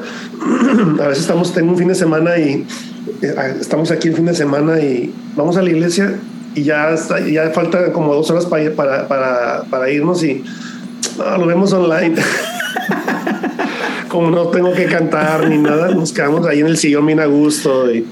[1.03, 2.65] a veces estamos, tengo un fin de semana y
[3.21, 6.15] eh, estamos aquí el fin de semana y vamos a la iglesia
[6.55, 6.95] y ya,
[7.29, 10.43] ya falta como dos horas para, para, para, para irnos y
[11.17, 12.15] lo vemos online.
[14.09, 17.25] Como no tengo que cantar ni nada, nos quedamos ahí en el sillón bien a
[17.25, 17.91] gusto.
[17.93, 18.07] Y,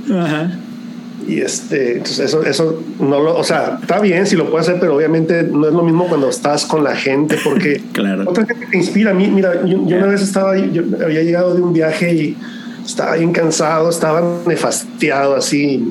[1.27, 4.95] y este, eso, eso no lo, o sea, está bien si lo puedes hacer, pero
[4.95, 8.23] obviamente no es lo mismo cuando estás con la gente, porque claro.
[8.27, 9.11] otra gente te inspira.
[9.11, 12.37] A mí, mira, yo, una vez estaba, yo había llegado de un viaje y
[12.85, 15.83] estaba bien cansado, estaba nefastiado así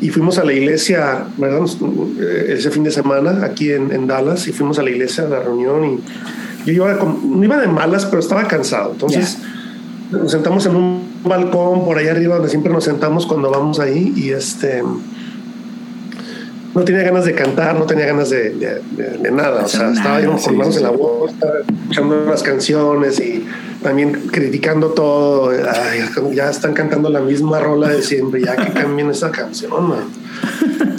[0.00, 1.68] y fuimos a la iglesia, ¿verdad?
[2.20, 5.40] Eh, ese fin de semana aquí en, Dallas y fuimos a la iglesia a la
[5.40, 5.84] reunión
[6.64, 8.92] y yo iba, no iba de malas, pero estaba cansado.
[8.92, 9.38] Entonces
[10.10, 14.12] nos sentamos en un balcón por ahí arriba donde siempre nos sentamos cuando vamos ahí
[14.16, 14.82] y este
[16.74, 19.64] no tenía ganas de cantar, no tenía ganas de, de, nada.
[19.64, 21.32] O sea, estaba yo con manos en la voz,
[21.82, 23.44] escuchando las canciones y
[23.82, 25.52] también criticando todo.
[26.32, 30.04] ya están cantando la misma rola de siempre, ya que cambien esa canción, man.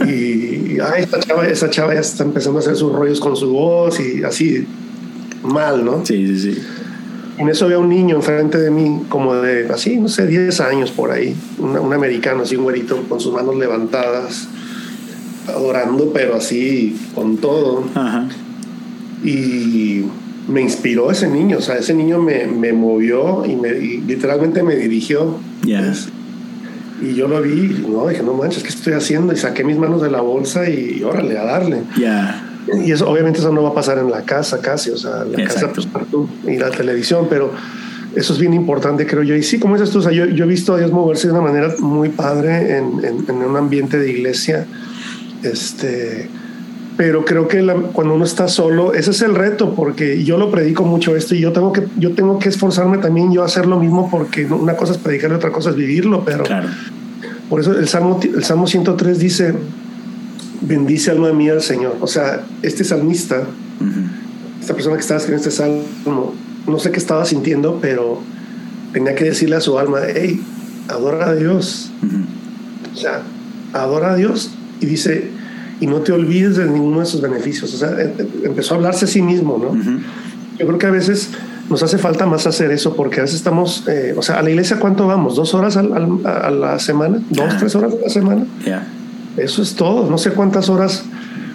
[0.08, 3.52] Y ay, esta, chava, esa chava ya está empezando a hacer sus rollos con su
[3.52, 4.68] voz y así,
[5.44, 6.06] mal, ¿no?
[6.06, 6.62] Sí, sí, sí.
[7.42, 10.92] En eso veo un niño enfrente de mí, como de así, no sé, 10 años
[10.92, 14.48] por ahí, un americano, así un güerito con sus manos levantadas
[15.48, 17.84] adorando, pero así con todo.
[19.24, 20.06] Y
[20.48, 24.76] me inspiró ese niño, o sea, ese niño me, me movió y, me, literalmente me
[24.76, 25.38] dirigió.
[27.02, 29.34] y yo lo vi, no, dije, no manches, ¿qué estoy haciendo?
[29.34, 31.82] Y saqué mis manos de la bolsa y órale, a darle.
[32.84, 35.46] Y eso, obviamente, eso no va a pasar en la casa casi, o sea, la
[35.46, 35.88] casa pues,
[36.48, 37.52] y la televisión, pero
[38.16, 39.36] eso es bien importante, creo yo.
[39.36, 41.34] Y sí, como dices tú, o sea, yo, yo, he visto a Dios moverse de
[41.34, 44.66] una manera muy padre en, en, en un ambiente de iglesia.
[45.44, 46.30] Este,
[46.98, 50.84] pero creo que cuando uno está solo, ese es el reto, porque yo lo predico
[50.84, 53.80] mucho esto y yo tengo que, yo tengo que esforzarme también yo a hacer lo
[53.80, 56.44] mismo, porque una cosa es predicar y otra cosa es vivirlo, pero
[57.50, 59.56] por eso el Salmo, el Salmo 103 dice,
[60.62, 61.98] bendice alma mía al Señor.
[62.02, 63.44] O sea, este salmista,
[64.60, 66.34] esta persona que estaba escribiendo este salmo,
[66.68, 68.22] no sé qué estaba sintiendo, pero
[68.94, 70.42] tenía que decirle a su alma, hey,
[70.88, 71.92] adora a Dios.
[72.94, 73.24] O sea,
[73.74, 74.52] adora a Dios.
[74.80, 75.30] Y dice,
[75.80, 77.74] y no te olvides de ninguno de sus beneficios.
[77.74, 79.76] O sea, em, em, empezó a hablarse a sí mismo, ¿no?
[80.58, 81.30] Yo creo que a veces
[81.70, 84.50] nos hace falta más hacer eso porque a veces estamos, eh, o sea, a la
[84.50, 88.46] iglesia cuánto vamos, dos horas a la semana, dos, tres horas a la semana.
[89.38, 90.10] Eso es todo.
[90.10, 91.06] No sé cuántas horas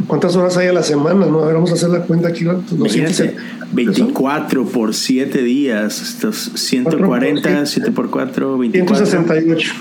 [0.07, 1.27] ¿Cuántas horas hay a la semana?
[1.27, 1.43] ¿no?
[1.43, 2.45] A ver, vamos a hacer la cuenta aquí.
[3.73, 6.01] 24 por 7 días.
[6.01, 9.07] Estos 140, 7 por 4, 24.
[9.07, 9.73] 168.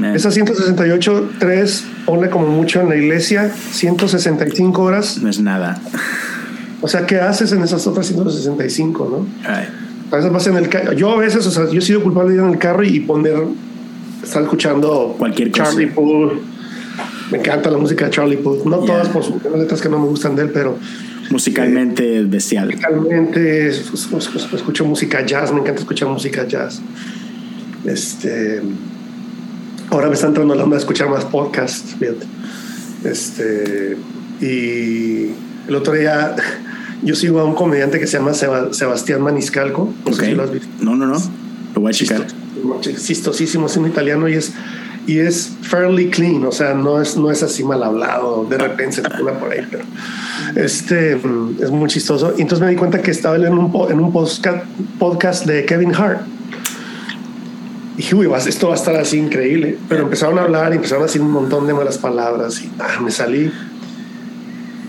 [0.00, 0.12] Eh.
[0.14, 5.18] Esas 168, 3, ponle como mucho en la iglesia, 165 horas.
[5.22, 5.80] No es nada.
[6.82, 9.50] O sea, ¿qué haces en esas otras 165, no?
[10.12, 10.92] A veces vas en el carro.
[10.92, 13.00] Yo a veces, o sea, yo he sido culpable de ir en el carro y
[13.00, 13.42] poner,
[14.22, 15.64] estar escuchando cualquier cosa.
[15.64, 16.55] Charlie Puth
[17.30, 18.64] me encanta la música de Charlie Puth.
[18.64, 20.78] No todas, por supuesto, letras que no me gustan de él, pero.
[21.30, 22.66] Musicalmente eh, bestial.
[22.66, 26.80] Musicalmente, escucho música jazz, me encanta escuchar música jazz.
[27.84, 28.62] Este.
[29.90, 32.26] Ahora me está entrando la onda de escuchar más podcasts, fíjate.
[33.04, 33.96] Este.
[34.40, 35.30] Y
[35.68, 36.36] el otro día
[37.02, 39.92] yo sigo a un comediante que se llama Sebastián Maniscalco.
[40.04, 40.68] No sé si lo has visto.
[40.80, 41.16] No, no, no.
[41.74, 42.26] Lo voy a checar.
[42.80, 44.52] Chistosísimo, es un italiano y es
[45.06, 48.96] y es fairly clean, o sea, no es, no es así mal hablado, de repente
[48.96, 49.84] se pone por ahí, pero
[50.56, 52.34] este, es muy chistoso.
[52.36, 54.12] Y entonces me di cuenta que estaba en un, en un
[54.98, 56.22] podcast de Kevin Hart.
[57.94, 59.78] Y dije, uy, esto va a estar así increíble.
[59.88, 63.00] Pero empezaron a hablar y empezaron a decir un montón de malas palabras y ah,
[63.00, 63.50] me salí.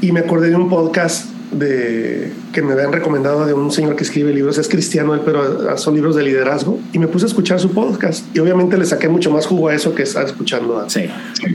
[0.01, 4.03] Y me acordé de un podcast de que me habían recomendado de un señor que
[4.03, 7.60] escribe libros, es cristiano él, pero son libros de liderazgo, y me puse a escuchar
[7.60, 8.36] su podcast.
[8.36, 10.88] Y obviamente le saqué mucho más jugo a eso que estar escuchando a,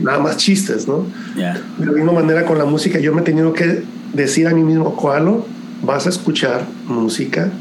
[0.01, 1.05] nada más chistes, ¿no?
[1.35, 3.83] De la misma manera con la música, yo me he tenido que
[4.13, 5.43] decir a mí mismo, ¿cuál
[5.81, 7.51] vas a escuchar música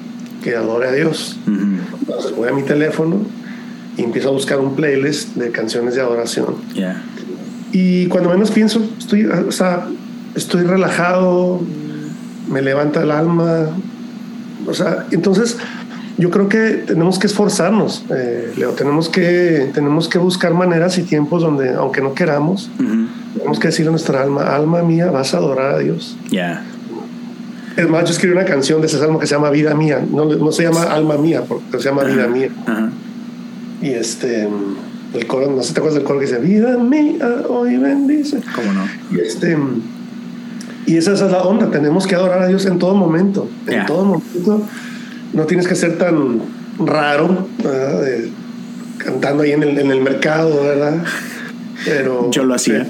[0.45, 1.37] que adore a Dios?
[1.45, 3.23] Entonces voy a mi teléfono
[3.97, 6.55] y empiezo a buscar un playlist de canciones de adoración.
[7.73, 9.89] Y cuando menos pienso, estoy, o sea,
[10.37, 11.61] estoy relajado,
[12.53, 13.69] me levanta el alma.
[14.67, 15.57] O sea, entonces
[16.19, 21.03] yo creo que tenemos que esforzarnos, eh, Leo, tenemos que, tenemos que buscar maneras y
[21.03, 22.71] tiempos donde, aunque no queramos,
[23.35, 26.17] tenemos que decirle a nuestra alma, alma mía, vas a adorar a Dios.
[26.31, 26.63] Ya.
[27.77, 30.27] Es más, yo escribí una canción de ese salmo que se llama Vida Mía, no,
[30.27, 32.51] no se llama Alma Mía, porque se llama Vida Mía.
[33.81, 34.47] Y este,
[35.15, 38.41] el coro, no sé te acuerdas del coro que dice, Vida Mía, hoy bendice.
[38.55, 38.87] ¿Cómo no?
[39.11, 39.57] Y este
[40.87, 44.05] y esa es la onda, tenemos que adorar a Dios en todo momento, en todo
[44.05, 44.63] momento.
[45.33, 46.41] No tienes que ser tan
[46.79, 47.49] raro,
[48.99, 51.03] cantando ahí en el, en el, mercado, ¿verdad?
[51.85, 52.31] Pero...
[52.33, 52.87] Yo lo hacía.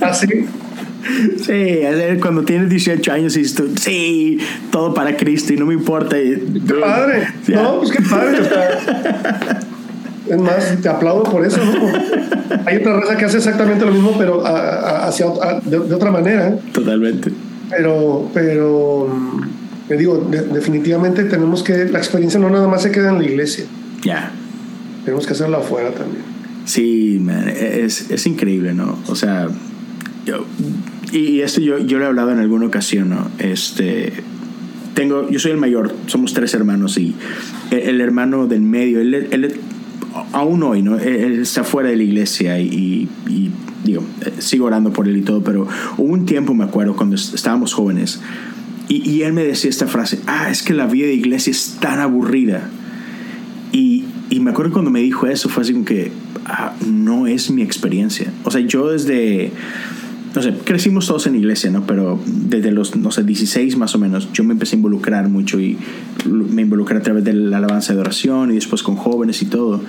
[0.00, 0.28] ¿Así?
[1.04, 1.80] ¿Ah, sí,
[2.20, 4.38] cuando tienes 18 años y tú, sí,
[4.70, 6.16] todo para Cristo y no me importa.
[6.16, 7.28] Qué padre.
[7.48, 8.38] No, pues qué padre.
[10.28, 11.72] Es más, te aplaudo por eso, ¿no?
[12.66, 15.26] Hay otra raza que hace exactamente lo mismo, pero hacia,
[15.64, 16.56] de, otra manera.
[16.72, 17.32] Totalmente.
[17.70, 23.18] Pero, pero, mm, digo, definitivamente tenemos que, la experiencia no nada más se queda en
[23.18, 23.64] la iglesia.
[24.04, 24.30] Ya.
[25.04, 26.22] Tenemos que hacerla afuera también.
[26.64, 28.98] Sí, man, es, es increíble, ¿no?
[29.08, 29.48] O sea,
[30.24, 30.46] yo,
[31.12, 33.30] y esto yo, yo lo he hablado en alguna ocasión, ¿no?
[33.38, 34.12] Este,
[34.94, 37.14] tengo, yo soy el mayor, somos tres hermanos y
[37.70, 39.60] el, hermano del medio, él, él,
[40.32, 40.98] aún hoy, ¿no?
[40.98, 43.08] Él está fuera de la iglesia y,
[43.84, 47.16] digo, eh, sigo orando por él y todo, pero hubo un tiempo, me acuerdo, cuando
[47.16, 48.20] estábamos jóvenes,
[48.88, 51.98] y, él me decía esta frase, ah, es que la vida de iglesia es tan
[51.98, 52.68] aburrida.
[53.72, 56.12] Y, y me acuerdo cuando me dijo eso, fue así como que,
[56.44, 58.30] ah, no es mi experiencia.
[58.44, 59.50] O sea, yo desde
[60.34, 61.86] no sé, crecimos todos en iglesia, ¿no?
[61.86, 65.60] Pero desde los, no sé, 16 más o menos, yo me empecé a involucrar mucho
[65.60, 65.76] y
[66.26, 69.82] me involucré a través de la alabanza de oración y después con jóvenes y todo.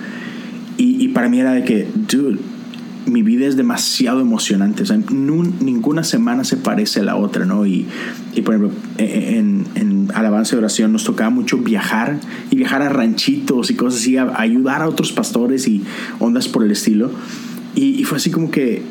[0.76, 2.38] Y, y para mí era de que, dude,
[3.06, 4.82] mi vida es demasiado emocionante.
[4.82, 7.66] O sea, ninguna semana se parece a la otra, ¿no?
[7.66, 7.86] Y,
[8.34, 12.18] y por ejemplo, e, e, en, en, alabanza y oración nos tocaba mucho viajar
[12.50, 15.82] y viajar a ranchitos y cosas así, a, ayudar a otros pastores y
[16.18, 17.10] ondas por el estilo.
[17.74, 18.82] Y, y, fue así como que,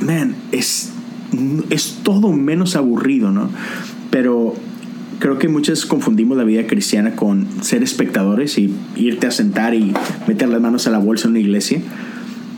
[0.00, 0.93] man, es,
[1.70, 3.50] es todo menos aburrido, ¿no?
[4.10, 4.54] Pero
[5.18, 9.94] creo que muchos confundimos la vida cristiana con ser espectadores y irte a sentar y
[10.26, 11.80] meter las manos a la bolsa en una iglesia.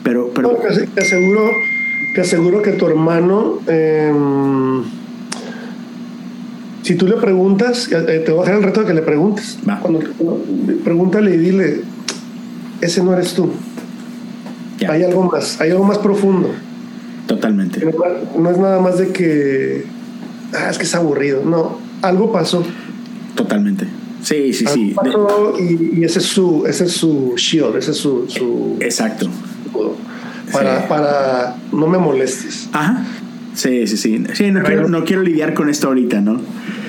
[0.02, 0.56] Pero, pero...
[0.94, 1.50] te, aseguro,
[2.14, 4.82] te aseguro que tu hermano, em,
[6.82, 9.58] si tú le preguntas, eh, te voy a dejar el reto de que le preguntes.
[9.82, 10.00] Cuando,
[10.84, 11.82] pregúntale y dile,
[12.80, 13.50] ese no eres tú.
[14.88, 16.50] Hay algo más, hay algo más profundo.
[17.26, 17.84] Totalmente.
[18.38, 19.84] No, es nada más de que,
[20.54, 21.44] ah, es que es aburrido.
[21.44, 22.64] No, algo pasó.
[23.34, 23.86] Totalmente.
[24.22, 24.92] Sí, sí, sí.
[24.94, 29.28] Pasó y, ese es su, ese es su shield, ese es su, su exacto
[30.52, 32.68] para, para no me molestes.
[32.72, 33.04] Ajá.
[33.54, 34.24] Sí, sí, sí.
[34.34, 36.40] Sí, no, quiero, no quiero lidiar con esto ahorita, ¿no?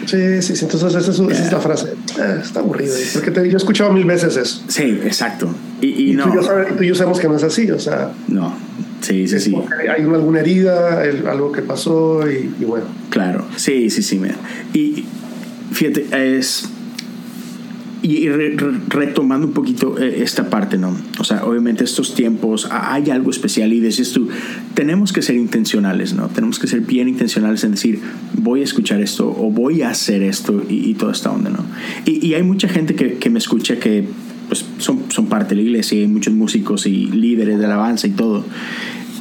[0.05, 0.65] Sí, sí, sí.
[0.65, 1.93] Entonces esa es, esa es la frase.
[2.19, 2.93] Ah, está aburrido.
[3.13, 4.63] Porque te, yo he escuchado mil veces eso.
[4.67, 5.49] Sí, exacto.
[5.81, 6.25] Y, y, no.
[6.25, 8.11] Tú y, yo tú y, yo sabemos que no es así, o sea.
[8.27, 8.53] No.
[9.01, 9.55] Sí, sí, sí.
[9.95, 12.85] Hay una, alguna herida, algo que pasó y, y, bueno.
[13.09, 13.45] Claro.
[13.55, 14.19] Sí, sí, sí.
[14.73, 15.05] Y
[15.71, 16.69] fíjate, es
[18.01, 20.95] y retomando un poquito eh, esta parte, ¿no?
[21.19, 24.29] O sea, obviamente estos tiempos hay algo especial y dices tú,
[24.75, 26.27] tenemos que ser intencionales, ¿no?
[26.29, 27.99] Tenemos que ser bien intencionales en decir,
[28.33, 31.65] voy a escuchar esto o voy a hacer esto y, toda esta onda, ¿no?
[32.05, 34.05] Y, hay mucha gente que, que, me escucha que
[34.47, 38.07] pues, son, son parte de la iglesia, y hay muchos músicos y líderes de alabanza
[38.07, 38.45] y todo.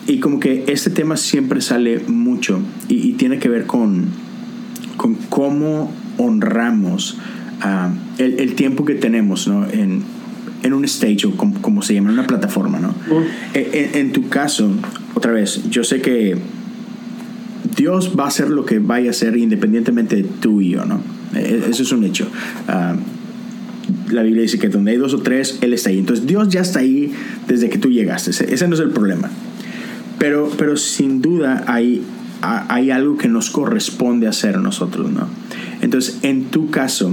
[0.06, 4.06] Y como que este tema siempre sale mucho y, y tiene que ver con,
[4.96, 7.18] con cómo honramos
[8.18, 9.66] el, tiempo que tenemos ¿no?
[9.66, 10.02] en,
[10.62, 12.78] en un stage o como, se llama, en una plataforma.
[12.78, 12.94] ¿no?
[13.54, 14.70] E, en, tu caso,
[15.14, 16.36] otra vez, yo sé que
[17.76, 20.84] Dios va a hacer lo que vaya a hacer independientemente de tú y yo.
[20.84, 21.00] ¿no?
[21.34, 22.28] E, eso es un hecho.
[24.10, 25.98] La Biblia dice que donde hay dos o tres, Él está ahí.
[25.98, 27.12] Entonces Dios ya está ahí
[27.46, 28.30] desde que tú llegaste.
[28.30, 29.30] Ese, no es el problema.
[30.18, 32.02] Pero, pero sin duda hay,
[32.40, 35.10] hay algo que nos corresponde hacer a nosotros.
[35.10, 35.28] ¿no?
[35.82, 37.12] Entonces, en tu caso,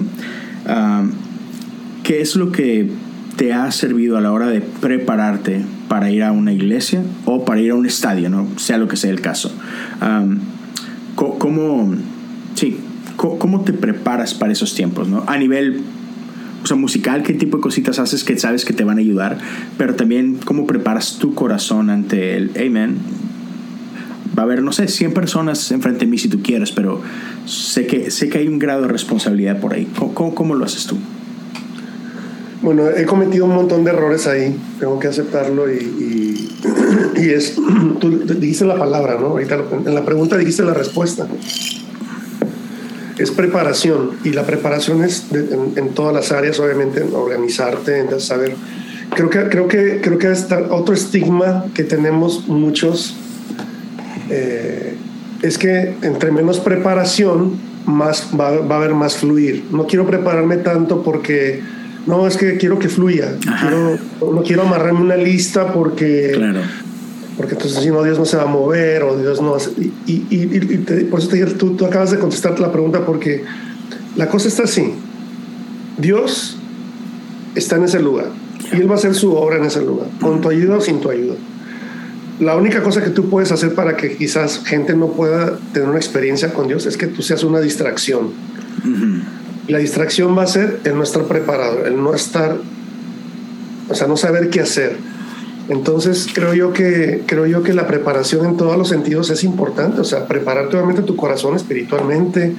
[2.03, 2.89] ¿qué es lo que
[3.35, 7.61] te ha servido a la hora de prepararte para ir a una iglesia o para
[7.61, 8.47] ir a un estadio, ¿no?
[8.57, 9.53] sea lo que sea el caso?
[11.15, 11.95] ¿cómo,
[12.55, 12.77] sí,
[13.15, 15.07] ¿Cómo te preparas para esos tiempos?
[15.07, 15.23] ¿no?
[15.27, 15.81] A nivel
[16.63, 19.37] o sea, musical, qué tipo de cositas haces que sabes que te van a ayudar,
[19.77, 22.97] pero también cómo preparas tu corazón ante el, amen,
[24.37, 27.01] va a haber, no sé, 100 personas enfrente de mí si tú quieres, pero
[27.45, 29.87] sé que, sé que hay un grado de responsabilidad por ahí.
[30.13, 30.97] ¿Cómo, cómo lo haces tú?
[32.61, 36.49] Bueno, he cometido un montón de errores ahí, tengo que aceptarlo y,
[37.17, 37.55] y, es,
[37.99, 38.09] tú
[38.39, 39.27] dijiste la palabra, ¿no?
[39.27, 41.27] Ahorita en la pregunta dijiste la respuesta.
[43.17, 48.55] Es preparación y la preparación es en, todas las áreas, obviamente, en organizarte, en saber.
[49.15, 50.33] Creo que, creo que, creo que
[50.71, 53.15] otro estigma que tenemos muchos
[54.29, 54.95] eh,
[55.43, 59.65] es que entre menos preparación, más va, a haber más fluir.
[59.71, 61.61] No quiero prepararme tanto porque,
[62.07, 63.35] no, es que quiero que fluya.
[64.21, 66.61] no quiero amarrarme una lista porque, claro.
[67.37, 69.57] Porque entonces si no, Dios no se va a mover o Dios no
[70.05, 73.43] Y, por eso te dije, tú, tú acabas de contestarte la pregunta porque
[74.15, 74.93] la cosa está así.
[75.97, 76.57] Dios
[77.55, 78.27] está en ese lugar
[78.71, 80.99] y Él va a hacer su obra en ese lugar, con tu ayuda o sin
[80.99, 81.35] tu ayuda
[82.39, 85.97] la única cosa que tú puedes hacer para que quizás gente no pueda tener una
[85.97, 88.31] experiencia con Dios es que tú seas una distracción.
[89.67, 92.57] La distracción va a ser el no estar preparado, el no estar,
[93.89, 94.97] o sea, no saber qué hacer.
[95.69, 100.01] Entonces creo yo que creo yo que la preparación en todos los sentidos es importante,
[100.01, 102.53] o sea, preparar obviamente tu corazón espiritualmente,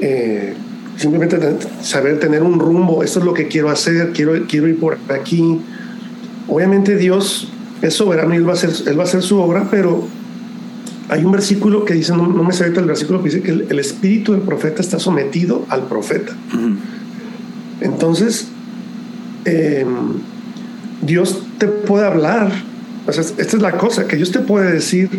[0.00, 0.54] eh,
[0.96, 1.38] simplemente
[1.82, 3.02] saber tener un rumbo.
[3.02, 5.60] Esto es lo que quiero hacer, quiero quiero ir por aquí.
[6.48, 7.48] Obviamente Dios
[7.82, 10.06] es soberano y él va a hacer, él va a hacer su obra, pero
[11.08, 14.32] hay un versículo que dice, no, me sé el versículo, que dice que el, espíritu
[14.32, 16.32] del profeta está sometido al profeta.
[17.80, 18.48] Entonces,
[19.44, 20.14] em,
[21.04, 22.52] Dios te puede hablar.
[23.08, 25.10] esta es la cosa, que Dios te puede decir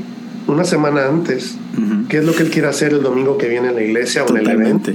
[0.47, 1.55] una semana antes
[2.09, 4.29] qué es lo que Él quiere hacer el domingo que viene en la iglesia o
[4.29, 4.91] en el evento.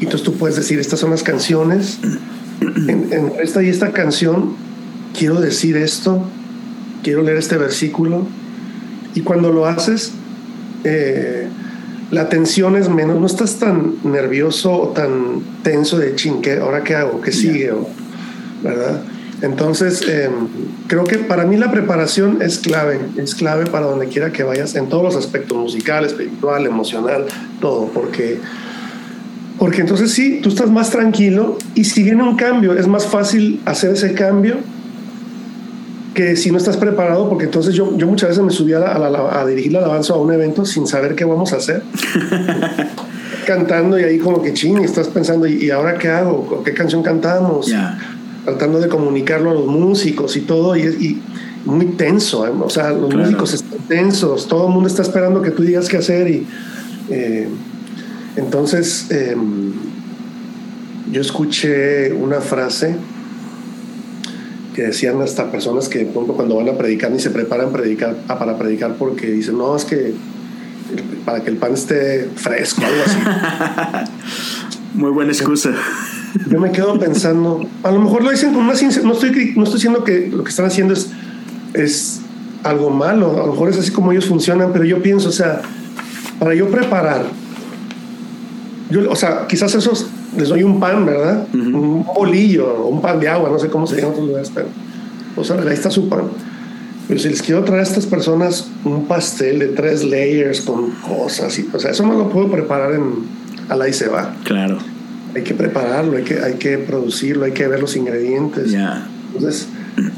[0.00, 1.98] Y entonces tú puedes decir, estas son las canciones,
[2.60, 4.56] en, en esta y esta canción
[5.16, 6.24] quiero decir esto,
[7.02, 8.26] quiero leer este versículo.
[9.14, 10.12] Y cuando lo haces,
[10.84, 11.46] eh,
[12.10, 16.94] la tensión es menos, no estás tan nervioso o tan tenso de ching, ¿ahora qué
[16.94, 17.20] hago?
[17.20, 17.72] ¿Qué sigue?
[18.62, 19.02] ¿Verdad?
[19.42, 20.32] Entonces, em,
[20.86, 24.76] creo que para mí la preparación es clave, es clave para donde quiera que vayas,
[24.76, 27.26] en todos los aspectos, musical, espiritual, emocional,
[27.60, 28.38] todo, porque,
[29.58, 33.60] porque entonces sí, tú estás más tranquilo y si viene un cambio, es más fácil
[33.64, 34.58] hacer ese cambio
[36.14, 39.46] que si no estás preparado, porque entonces yo, yo muchas veces me subía a, a,
[39.46, 41.82] dirigir la alabanza a un evento sin saber qué vamos a hacer.
[43.46, 46.62] Cantando y ahí como que ching, estás pensando, ¿y ahora qué hago?
[46.62, 47.72] ¿Qué canción cantamos?
[48.44, 51.22] Tratando de comunicarlo a los músicos y todo, y, y
[51.64, 52.50] muy tenso, ¿eh?
[52.50, 55.98] o sea, los músicos están tensos, todo el mundo está esperando que tú digas qué
[55.98, 56.46] hacer y
[57.08, 57.48] eh,
[58.36, 59.72] entonces em,
[61.10, 62.96] yo escuché una frase
[64.74, 68.58] que decían hasta personas que cuando van a predicar ni se preparan predicar, ah, para
[68.58, 70.14] predicar porque dicen, no, es que
[71.24, 74.10] para que el pan esté fresco, algo así.
[74.94, 75.70] Muy buena excusa.
[76.50, 79.74] Yo me quedo pensando, a lo mejor lo dicen con una no estoy, no estoy
[79.74, 81.10] diciendo que lo que están haciendo es,
[81.74, 82.20] es
[82.62, 85.60] algo malo, a lo mejor es así como ellos funcionan, pero yo pienso, o sea,
[86.38, 87.24] para yo preparar,
[88.90, 90.06] yo, o sea, quizás esos
[90.36, 91.46] les doy un pan, ¿verdad?
[91.52, 94.66] Un bolillo, un pan de agua, no sé cómo se llama en otros lugares, pero,
[95.36, 96.24] o sea, ahí está su pan.
[97.08, 101.58] Pero si les quiero traer a estas personas un pastel de tres layers con cosas,
[101.58, 103.26] y, o sea, eso no lo puedo preparar en,
[103.68, 104.34] a la y se va.
[104.44, 104.78] Claro.
[105.34, 108.70] Hay que prepararlo, hay que, hay que producirlo, hay que ver los ingredientes.
[108.70, 109.06] Ya.
[109.34, 109.68] Entonces,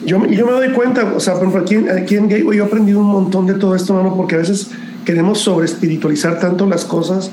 [0.05, 2.67] yo, yo me doy cuenta, o sea, por ejemplo, aquí, aquí en Gateway yo he
[2.67, 4.71] aprendido un montón de todo esto, mano, porque a veces
[5.05, 7.31] queremos sobre espiritualizar tanto las cosas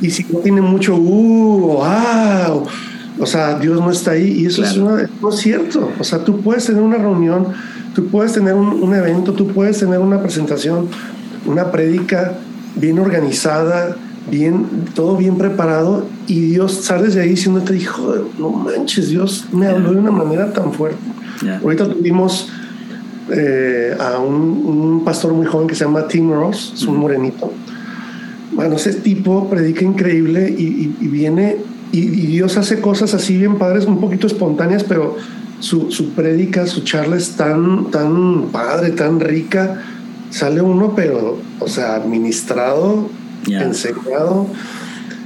[0.00, 2.66] y si no tiene mucho uh, wow,
[3.18, 5.90] o sea, Dios no está ahí y eso es no es cierto.
[5.98, 7.48] O sea, tú puedes tener una reunión,
[7.94, 10.88] tú puedes tener un, evento, tú puedes tener una presentación,
[11.46, 12.38] una prédica
[12.76, 13.96] bien organizada,
[14.28, 19.66] bien, todo bien preparado y Dios sales de ahí te hijo, no manches, Dios me
[19.66, 20.98] habló de una manera tan fuerte.
[21.62, 22.48] Ahorita tuvimos
[23.30, 27.52] eh, a un, pastor muy joven que se llama Tim Ross, es un morenito.
[28.52, 31.56] Bueno, ese tipo predica increíble y, viene
[31.92, 35.16] y, Dios hace cosas así bien padres, un poquito espontáneas, pero
[35.60, 39.82] su, su prédica, su charla es tan, tan padre, tan rica.
[40.30, 43.08] Sale uno, pero, o sea, administrado,
[43.46, 44.46] enseñado.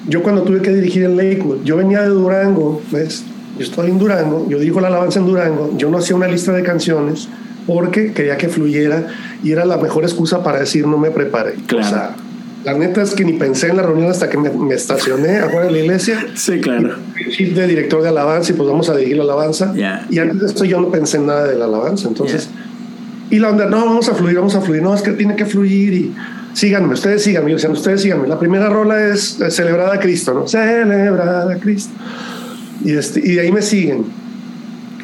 [0.09, 3.25] Yo cuando tuve que dirigir en Lakewood, yo venía de Durango, ¿ves?
[3.59, 6.53] Yo estoy en Durango, yo dirijo la alabanza en Durango, yo no hacía una lista
[6.53, 7.29] de canciones,
[7.67, 9.07] porque quería que fluyera
[9.43, 11.55] y era la mejor excusa para decir no me preparé.
[11.67, 11.87] Claro.
[11.87, 12.17] O sea,
[12.65, 15.73] la neta es que ni pensé en la reunión hasta que me, estacioné afuera de
[15.73, 16.27] la iglesia.
[16.35, 16.97] Sí, claro.
[17.31, 19.75] Chief de director de alabanza y pues vamos a dirigir la alabanza.
[20.11, 22.09] Y antes de esto yo no pensé en nada de la alabanza.
[22.09, 22.49] Entonces,
[23.31, 24.83] y la onda, no, vamos a fluir, vamos a fluir.
[24.83, 26.15] No, es que tiene que fluir y
[26.55, 27.51] síganme, ustedes síganme.
[27.51, 28.27] Yo decía, ustedes síganme.
[28.27, 30.49] La primera rola es Celebrada a Cristo, ¿no?
[30.49, 31.93] Celebrada a Cristo.
[32.83, 34.25] Y, este, y de ahí me siguen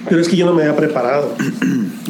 [0.08, 1.34] pero es que yo no me había preparado.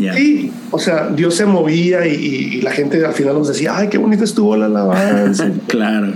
[0.01, 3.99] Y, o sea, Dios se movía y, la gente al final nos decía, ay, qué
[3.99, 5.51] bonita estuvo la alabanza.
[5.67, 6.15] claro.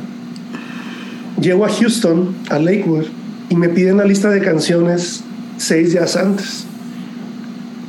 [1.39, 3.05] Llego a Houston, a Lakewood,
[3.51, 5.23] y me piden la lista de canciones
[5.59, 6.65] seis días antes.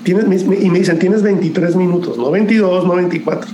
[0.04, 3.50] Tienes, y me dicen, tienes 23 minutos, no 22, no 24.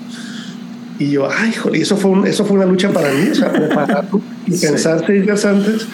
[1.01, 4.07] Y yo, ay, joder, eso fue, eso fue una lucha para mí, o sea, preparar
[4.45, 5.87] y pensar seis días antes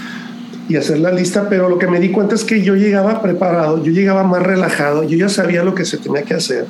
[0.67, 3.81] y hacer la lista, pero lo que me di cuenta es que yo llegaba preparado,
[3.81, 6.65] yo llegaba más relajado, yo ya sabía lo que se tenía que hacer.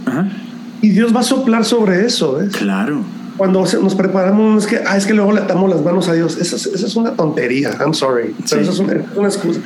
[0.83, 2.55] Y Dios va a soplar sobre eso, ¿ves?
[2.55, 3.01] Claro.
[3.37, 6.37] Cuando nos preparamos, es que, ah, es que luego le atamos las manos a Dios.
[6.37, 8.35] Esa es, una tontería, I'm sorry.
[8.47, 8.93] Pero eso es una,
[9.27, 9.61] excusa.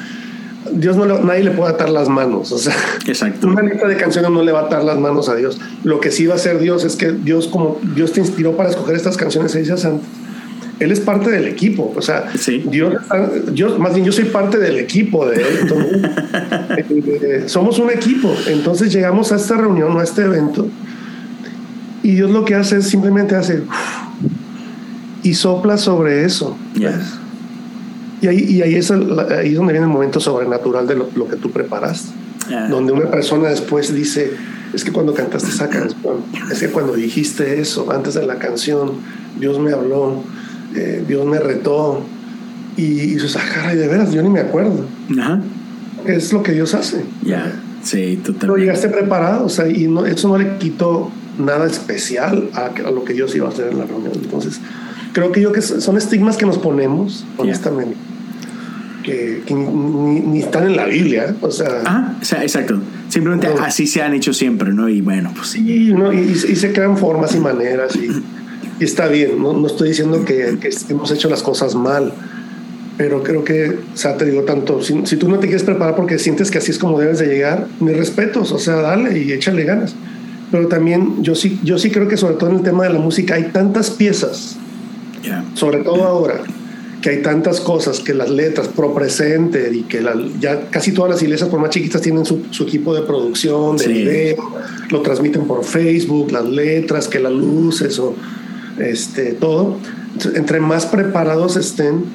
[0.74, 2.52] Dios no nadie le puede atar las manos.
[2.52, 2.76] O sea,
[3.08, 3.48] Exacto.
[3.48, 5.60] una lista de canciones no le va a atar las manos a Dios.
[5.84, 8.70] Lo que sí va a hacer Dios es que Dios, como Dios te inspiró para
[8.70, 10.08] escoger estas canciones seis días antes,
[10.80, 11.94] él es parte del equipo.
[11.96, 12.32] O sea,
[12.70, 12.96] Dios,
[13.54, 15.74] yo, más bien yo soy parte del equipo de él.
[16.90, 18.34] Eh, somos un equipo.
[18.48, 20.68] Entonces llegamos a esta reunión, a este evento,
[22.02, 23.64] y Dios lo que hace es simplemente hacer
[25.24, 26.58] y sopla sobre eso.
[28.22, 31.36] Y ahí, y ahí, es ahí es donde viene el momento sobrenatural de lo, que
[31.38, 32.14] tú preparaste.
[32.70, 34.32] Donde una persona después dice,
[34.74, 36.18] es que cuando cantaste esa canción,
[36.52, 38.92] es que cuando dijiste eso, antes de la canción,
[39.40, 40.24] Dios me habló
[40.76, 42.02] eh, Dios me retó.
[42.78, 44.86] Y, y dices, ah, de veras, yo ni me acuerdo.
[45.20, 45.42] Ajá.
[46.06, 47.04] Es lo que Dios hace.
[47.24, 47.52] Ya,
[47.84, 48.40] sí, totalmente.
[48.40, 52.92] Pero llegaste preparado, o sea, y no, eso no le quitó nada especial a, a,
[52.92, 54.14] lo que Dios iba a hacer en la reunión.
[54.16, 54.60] Entonces,
[55.14, 57.98] creo que yo que son estigmas que nos ponemos, honestamente.
[59.04, 61.82] Que, ni, están en la Biblia, o sea...
[61.86, 62.80] Ah, o sea, exacto.
[63.10, 64.88] Simplemente así se han hecho siempre, ¿no?
[64.88, 65.92] Y bueno, pues sí.
[65.94, 66.14] ¿no?
[66.14, 68.10] Y, y, se crean formas y maneras y
[68.82, 70.58] y está bien, no, no estoy diciendo que,
[70.90, 72.14] hemos hecho las cosas mal,
[72.98, 75.96] pero creo que, o sea, te digo tanto, si, si, tú no te quieres preparar
[75.96, 79.32] porque sientes que así es como debes de llegar, mis respetos, o sea, dale y
[79.34, 79.94] échale ganas.
[80.50, 83.00] Pero también yo sí, yo sí creo que sobre todo en el tema de la
[83.00, 84.58] música hay tantas piezas,
[85.54, 86.42] sobre todo ahora,
[87.02, 91.12] que hay tantas cosas, que las letras, pro presente y que la, ya casi todas
[91.12, 94.52] las iglesias, por más chiquitas, tienen su, su equipo de producción, de video,
[94.90, 98.16] lo transmiten por Facebook, las letras, que las luces o
[98.78, 99.78] este, todo.
[100.36, 102.06] entre más preparados estén,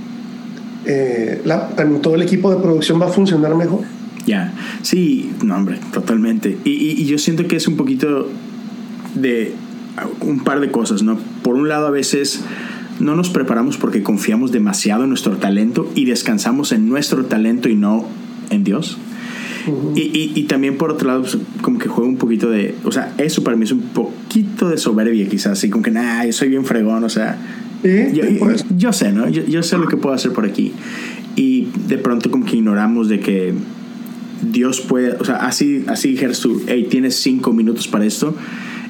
[0.87, 1.69] eh, la,
[2.01, 3.81] todo el equipo de producción va a funcionar mejor.
[4.25, 6.57] Ya, sí, no, hombre, totalmente.
[6.65, 8.29] Y, y, y yo siento que es un poquito
[9.15, 9.53] de
[10.21, 11.19] un par de cosas, ¿no?
[11.43, 12.41] Por un lado, a veces
[13.01, 17.75] no nos preparamos porque confiamos demasiado en nuestro talento y descansamos en nuestro talento y
[17.75, 18.07] no
[18.51, 18.99] en Dios.
[19.95, 22.93] y, y, y, también por otro lado, pues, como que juega un poquito de, o
[22.93, 26.33] sea, eso para mí es un poquito de soberbia quizás, así como que, nah, yo
[26.33, 27.37] soy bien fregón, o sea,
[27.83, 28.23] yo,
[28.77, 29.29] yo, sé, ¿no?
[29.29, 30.73] Yo, yo, sé lo que puedo hacer por aquí.
[31.37, 33.55] Y de pronto como que ignoramos de que
[34.43, 38.35] Dios puede, o sea, así, así dijeras tú, hey, tienes cinco minutos para esto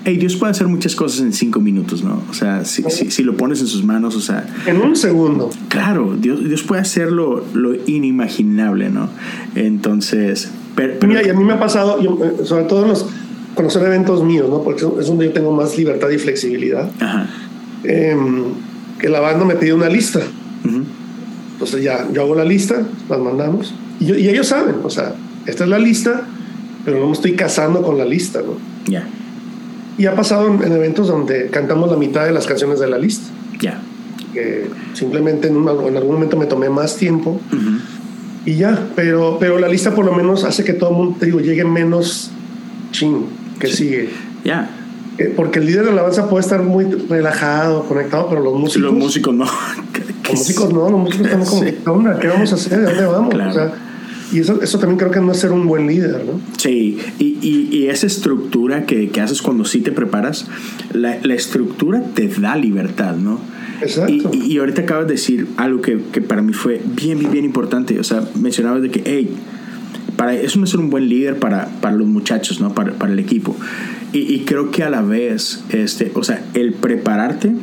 [0.06, 2.22] hey, Dios puede hacer muchas cosas en cinco minutos, ¿no?
[2.30, 4.46] O sea, si, si, si, lo pones en sus manos, o sea...
[4.64, 5.50] En un segundo.
[5.68, 9.08] Claro, Dios, Dios puede hacer lo, lo inimaginable, ¿no?
[9.56, 10.48] Entonces...
[10.76, 13.06] Pero, Mira, y a mí me ha pasado, yo, eh, sobre todo en los,
[13.56, 14.62] conocer eventos míos, ¿no?
[14.62, 16.88] Porque es donde yo tengo más libertad y flexibilidad.
[17.00, 17.26] Ajá.
[17.82, 18.16] Eh,
[19.00, 20.20] que la banda me pide una lista.
[20.64, 20.84] Uh -huh.
[21.54, 23.74] Entonces ya, yo hago la lista, las mandamos.
[23.98, 26.28] Y, yo, y, ellos saben, o sea, esta es la lista,
[26.84, 28.52] pero no me estoy casando con la lista, ¿no?
[28.84, 29.00] Ya.
[29.00, 29.08] Yeah.
[29.98, 32.98] Y ha pasado en, en, eventos donde cantamos la mitad de las canciones de la
[32.98, 33.28] lista.
[33.60, 33.80] Ya.
[34.32, 37.80] Que simplemente en, una, en, algún momento me tomé más tiempo uh -huh.
[38.44, 38.88] y ya.
[38.94, 41.64] Pero, pero la lista por lo menos hace que todo el mundo, te digo, llegue
[41.64, 42.30] menos
[42.92, 43.24] ching
[43.58, 43.76] que sí.
[43.76, 44.10] sigue.
[44.44, 44.70] Ya.
[45.18, 48.82] Eh, porque el líder de la alabanza puede estar muy relajado, conectado, pero los músicos.
[48.82, 49.46] Los músicos no.
[50.28, 52.18] Los músicos no, los músicos están como, sí.
[52.20, 52.80] ¿Qué vamos a hacer?
[52.80, 53.34] ¿De dónde vamos?
[53.34, 53.50] Claro.
[53.50, 53.72] O sea,
[54.32, 56.40] y eso, eso también creo que no es ser un buen líder, ¿no?
[56.56, 60.46] Sí, y, y, y esa estructura que, que, haces cuando sí te preparas,
[60.92, 63.40] la, la, estructura te da libertad, ¿no?
[63.80, 64.30] Exacto.
[64.32, 67.44] Y, y ahorita acabas de decir algo que, que, para mí fue bien, bien, bien
[67.44, 68.00] importante.
[68.00, 69.30] O sea, mencionabas de que, hey,
[70.16, 72.74] para, eso no es ser un buen líder para, para los muchachos, ¿no?
[72.74, 73.56] Para, para el equipo.
[74.12, 77.54] Y, y, creo que a la vez, este, o sea, el prepararte,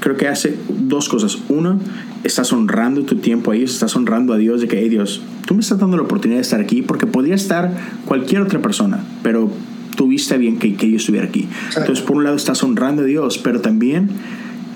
[0.00, 1.38] creo que hace dos cosas.
[1.48, 1.78] Uno,
[2.24, 5.60] estás honrando tu tiempo ahí, estás honrando a Dios de que, hey Dios, tú me
[5.60, 7.72] estás dando la oportunidad de estar aquí porque podría estar
[8.06, 9.50] cualquier otra persona, pero
[9.96, 11.48] tuviste bien que, que yo estuviera aquí.
[11.76, 14.10] Entonces, por un lado, estás honrando a Dios, pero también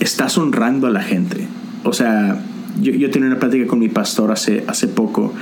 [0.01, 1.47] estás honrando a la gente.
[1.85, 2.43] O sea,
[2.81, 5.33] yo, yo tenía una plática con mi pastor hace, hace poco.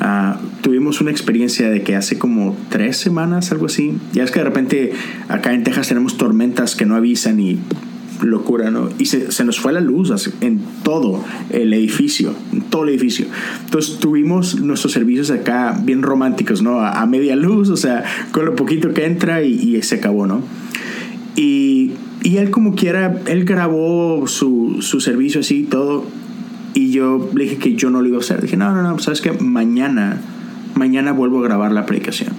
[0.00, 3.98] Uh, tuvimos una experiencia de que hace como tres semanas, algo así.
[4.12, 4.92] Ya es que de repente
[5.28, 7.58] acá en Texas tenemos tormentas que no avisan y
[8.22, 8.88] locura, ¿no?
[8.98, 13.26] Y se, se, nos fue la luz en todo el edificio, en todo el edificio.
[13.64, 16.80] Entonces tuvimos nuestros servicios acá bien románticos, ¿no?
[16.80, 20.42] A, media luz, o sea, con lo poquito que entra y, y se acabó, ¿no?
[21.36, 21.92] Y,
[22.22, 26.04] y, él como quiera, él grabó su, su servicio así y todo.
[26.74, 28.40] Y yo le dije que yo no lo iba a hacer.
[28.40, 30.20] Dije, no, no, no, sabes que mañana,
[30.74, 32.32] mañana vuelvo a grabar la predicación.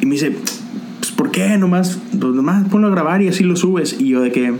[0.00, 0.36] Y me dice,
[1.00, 1.56] pues, ¿por qué?
[1.56, 3.96] Nomás, pues, nomás ponlo a grabar y así lo subes.
[3.98, 4.54] Y yo de que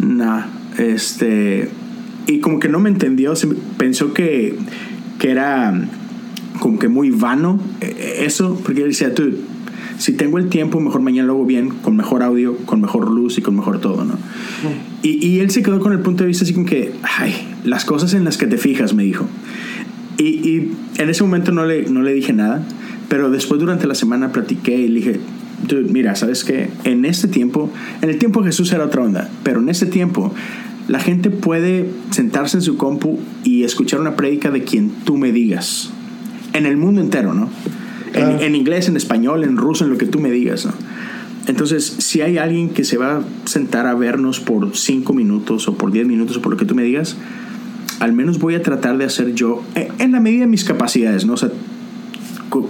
[0.00, 0.46] Nah,
[0.78, 1.68] este.
[2.26, 3.34] Y como que no me entendió,
[3.76, 4.56] pensó que,
[5.18, 5.74] que era
[6.60, 9.32] como que muy vano eh, eso, porque yo decía, tú,
[9.98, 13.38] si tengo el tiempo, mejor mañana lo hago bien, con mejor audio, con mejor luz
[13.38, 14.14] y con mejor todo, ¿no?
[14.14, 15.02] Mm.
[15.02, 17.34] Y, y, él se quedó con el punto de vista así como que, ay,
[17.64, 19.26] las cosas en las que te fijas, me dijo.
[20.18, 22.62] Y, y en ese momento no le, no le dije nada,
[23.08, 25.20] pero después durante la semana platiqué y le dije,
[25.66, 26.70] dude, mira, ¿sabes qué?
[26.84, 30.34] En este tiempo, en el tiempo de Jesús era otra onda, pero en este tiempo
[30.88, 35.32] la gente puede sentarse en su compu y escuchar una prédica de quien tú me
[35.32, 35.90] digas.
[36.52, 37.48] En el mundo entero, ¿no?
[38.14, 40.72] En, en, inglés, en español, en ruso, en lo que tú me digas, ¿no?
[41.46, 45.76] Entonces, si hay alguien que se va a sentar a vernos por 5 minutos o
[45.76, 47.16] por 10 minutos o por lo que tú me digas,
[48.00, 51.26] al menos voy a tratar de hacer yo, eh, en la medida de mis capacidades,
[51.26, 51.34] ¿no?
[51.34, 51.50] O sea,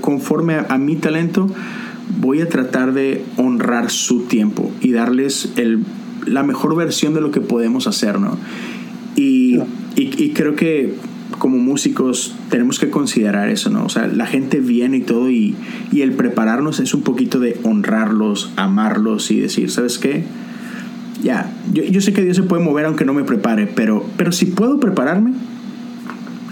[0.01, 1.49] conforme a, a mi talento,
[2.21, 5.85] voy a tratar de honrar su tiempo y darles el,
[6.27, 8.39] la mejor versión de lo que podemos hacer, ¿no?
[9.17, 9.57] Y,
[9.97, 10.95] y, y, creo que
[11.39, 13.85] como músicos tenemos que considerar eso, ¿no?
[13.85, 15.55] O sea, la gente viene y todo y,
[15.91, 20.25] y el prepararnos es un poquito de honrarlos, amarlos y decir, ¿sabes qué?
[21.23, 24.33] Ya, yo, yo sé que Dios se puede mover aunque no me prepare, pero, pero
[24.33, 25.33] si puedo prepararme,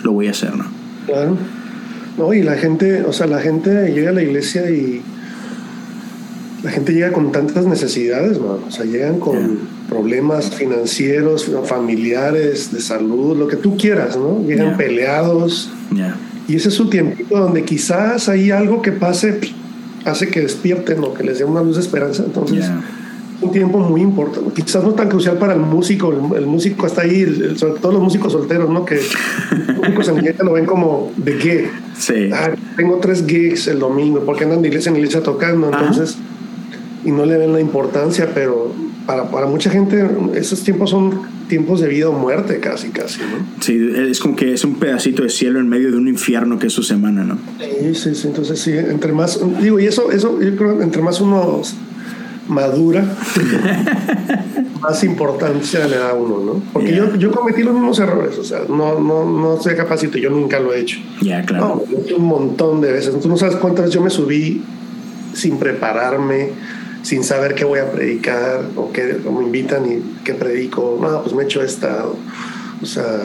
[0.03, 0.65] lo voy a hacer, ¿no?
[1.07, 1.37] Claro.
[2.19, 5.01] No, y la gente, o sea, la gente llega a la iglesia y
[6.63, 8.59] la gente llega con tantas necesidades, man.
[8.67, 9.49] O sea, llegan con, yeah.
[9.89, 14.43] problemas financieros, familiares, de salud, lo que tú quieras, ¿no?
[14.47, 15.71] Llegan peleados.
[16.49, 19.41] Y ese es su tiempo donde quizás hay algo que pase,
[20.05, 22.25] hace que despierten o que les dé una luz de esperanza.
[22.25, 22.67] Entonces,
[23.41, 27.55] un tiempo muy importante, quizás no tan crucial para el músico, el, músico está ahí,
[27.57, 28.85] sobre todo los músicos solteros, ¿no?
[28.85, 31.71] Que los músicos en iglesia lo ven como de qué.
[31.97, 32.31] Sí.
[32.33, 36.19] Ah, tengo tres gigs el domingo, porque andan de iglesia en iglesia tocando, entonces,
[37.05, 38.73] y no le ven la importancia, pero
[39.07, 43.45] para, para, mucha gente esos tiempos son tiempos de vida o muerte casi, casi, ¿no?
[43.61, 46.69] Sí, es como que es un pedacito de cielo en medio de un infierno que
[46.69, 47.39] es su semana, ¿no?
[47.59, 51.21] Sí, sí, sí, entonces sí, entre más, digo, y eso, eso yo creo, entre más
[51.21, 51.63] uno
[52.49, 53.05] madura,
[54.81, 56.63] más importancia le da a uno, ¿no?
[56.73, 60.31] Porque yo, yo cometí los mismos errores, o sea, no, no, no soy capacito, yo
[60.31, 60.99] nunca lo he hecho.
[61.23, 61.83] Ya, claro.
[61.89, 63.19] No, un montón de veces.
[63.21, 64.63] Tú no sabes cuántas veces yo me subí
[65.33, 66.51] sin prepararme,
[67.03, 70.99] sin saber qué voy a predicar, o qué me invitan y qué predico.
[71.01, 72.05] No, pues me echo esta.
[72.83, 73.21] O, sea,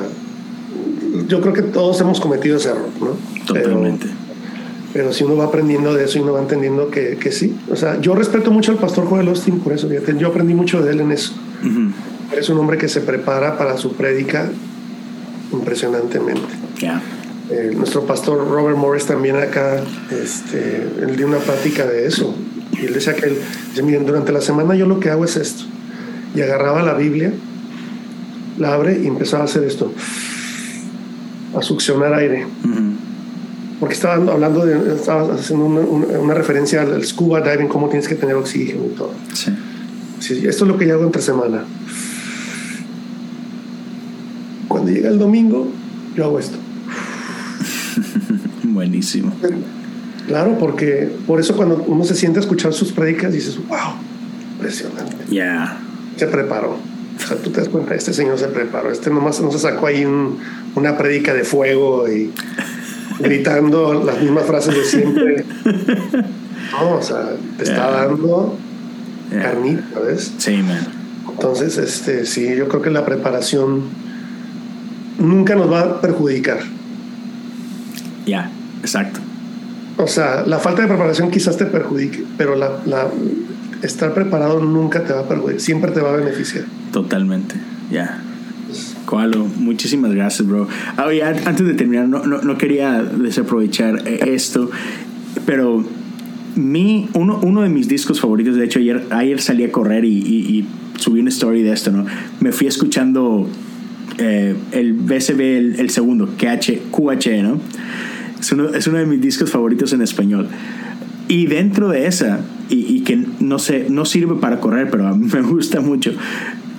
[1.27, 3.45] yo creo que todos hemos cometido ese error, ¿no?
[3.45, 4.07] Totalmente.
[4.93, 7.53] Pero si uno va aprendiendo de eso y uno va entendiendo que, que sí.
[7.69, 9.89] O sea, yo respeto mucho al pastor Joel Austin por eso.
[9.89, 11.33] Yo aprendí mucho de él en eso.
[12.37, 14.49] Es un hombre que se prepara para su prédica
[15.51, 16.41] impresionantemente.
[17.49, 22.33] Eh, nuestro pastor Robert Morris también acá, este, él dio una práctica de eso.
[22.73, 23.37] Y él decía que él,
[23.69, 25.63] dice, miren, durante la semana yo lo que hago es esto.
[26.35, 27.31] Y agarraba la Biblia,
[28.57, 29.91] la abre y empezaba a hacer esto,
[31.55, 32.45] a succionar aire
[33.79, 38.35] porque estaba hablando de, estaba haciendo una, referencia al, scuba diving, cómo tienes que tener
[38.35, 39.11] oxígeno y todo.
[39.33, 39.51] Sí.
[40.19, 40.33] sí.
[40.47, 41.65] Esto es lo que yo hago entre semana.
[44.67, 45.67] Cuando llega el domingo,
[46.15, 46.57] yo hago esto.
[48.63, 49.33] Buenísimo.
[50.27, 53.95] Claro, porque por eso cuando uno se siente a escuchar sus predicas, dices, wow,
[54.53, 55.15] impresionante.
[55.29, 55.77] Ya.
[56.17, 56.77] Se preparó.
[57.17, 58.91] O sea, tú te das cuenta, este señor se preparó.
[58.91, 60.05] Este nomás no se sacó ahí
[60.75, 62.31] una predica de fuego y
[63.19, 65.45] gritando las mismas frases de siempre.
[66.71, 68.57] No, o sea, te está dando
[69.29, 70.33] carnita, ¿ves?
[70.39, 70.79] Sí, man.
[71.29, 73.83] Entonces, este, sí, yo creo que la preparación
[75.19, 76.59] nunca nos va a perjudicar.
[78.25, 78.49] Ya,
[78.81, 79.19] exacto.
[79.97, 83.07] O sea, la falta de preparación quizás te perjudique, pero la, la,
[83.81, 86.65] estar preparado nunca te va a perjudicar, siempre te va a beneficiar.
[86.91, 87.55] Totalmente,
[87.91, 88.21] ya.
[89.05, 90.67] Coalo, muchísimas gracias, bro.
[90.97, 91.09] Ah,
[91.45, 94.69] antes de terminar, no, no, quería desaprovechar eh, esto,
[95.45, 95.85] pero
[96.55, 100.65] mi, uno, uno de mis discos favoritos, de hecho, ayer, ayer salí a correr y,
[100.97, 102.05] subí una story de esto, ¿no?
[102.39, 103.47] Me fui escuchando
[104.17, 107.59] eh, el BSB, el, segundo, QH, QH, ¿no?
[108.45, 110.47] Es uno, es uno de mis discos favoritos en español.
[111.27, 115.15] Y dentro de esa, y, y, que no sé, no sirve para correr, pero a
[115.15, 116.11] mí me gusta mucho,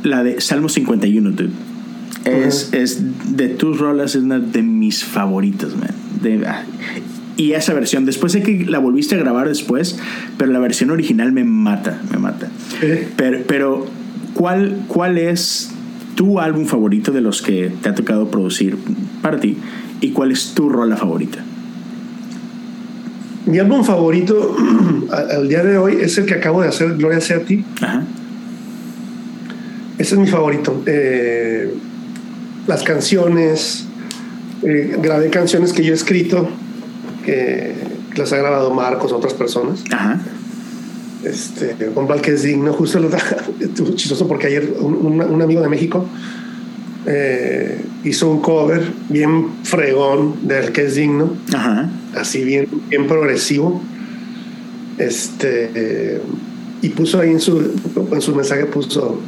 [0.05, 1.51] la de Salmo 51, dude.
[2.25, 3.03] Es, es
[3.37, 5.91] de tus rolas, es una de mis favoritas, man.
[6.47, 6.63] Ah,
[7.37, 9.99] y esa versión, después sé que la volviste a grabar después,
[10.39, 12.49] pero la versión original me mata, me mata.
[13.17, 13.87] Pero, pero
[14.35, 15.73] ¿cuál, ¿cuál es
[16.15, 18.77] tu álbum favorito de los que te ha tocado producir
[19.21, 19.57] para ti?
[20.01, 21.46] ¿Y cuál es tu rola favorita?
[23.47, 24.57] Mi álbum favorito
[25.11, 27.65] al día de hoy es el que acabo de hacer, Gloria sea a ti.
[27.81, 28.05] Ajá.
[29.99, 30.83] Ese es mi favorito.
[30.87, 31.73] Eh,
[32.67, 33.87] las canciones,
[34.63, 36.49] eh, grabé canciones que yo he escrito,
[37.25, 37.75] que
[38.17, 39.85] las ha grabado Marcos, otras personas.
[39.91, 40.21] Ajá.
[41.25, 43.09] Este, con Val que es digno, justo lo
[43.61, 46.07] estuvo chistoso porque ayer un, amigo de México
[47.07, 51.89] eh, hizo un cover bien fregón del que es digno, Ajá.
[52.17, 53.83] Así bien, bien progresivo.
[54.99, 56.21] Este,
[56.83, 57.73] y puso ahí en su,
[58.13, 59.21] en su mensaje, puso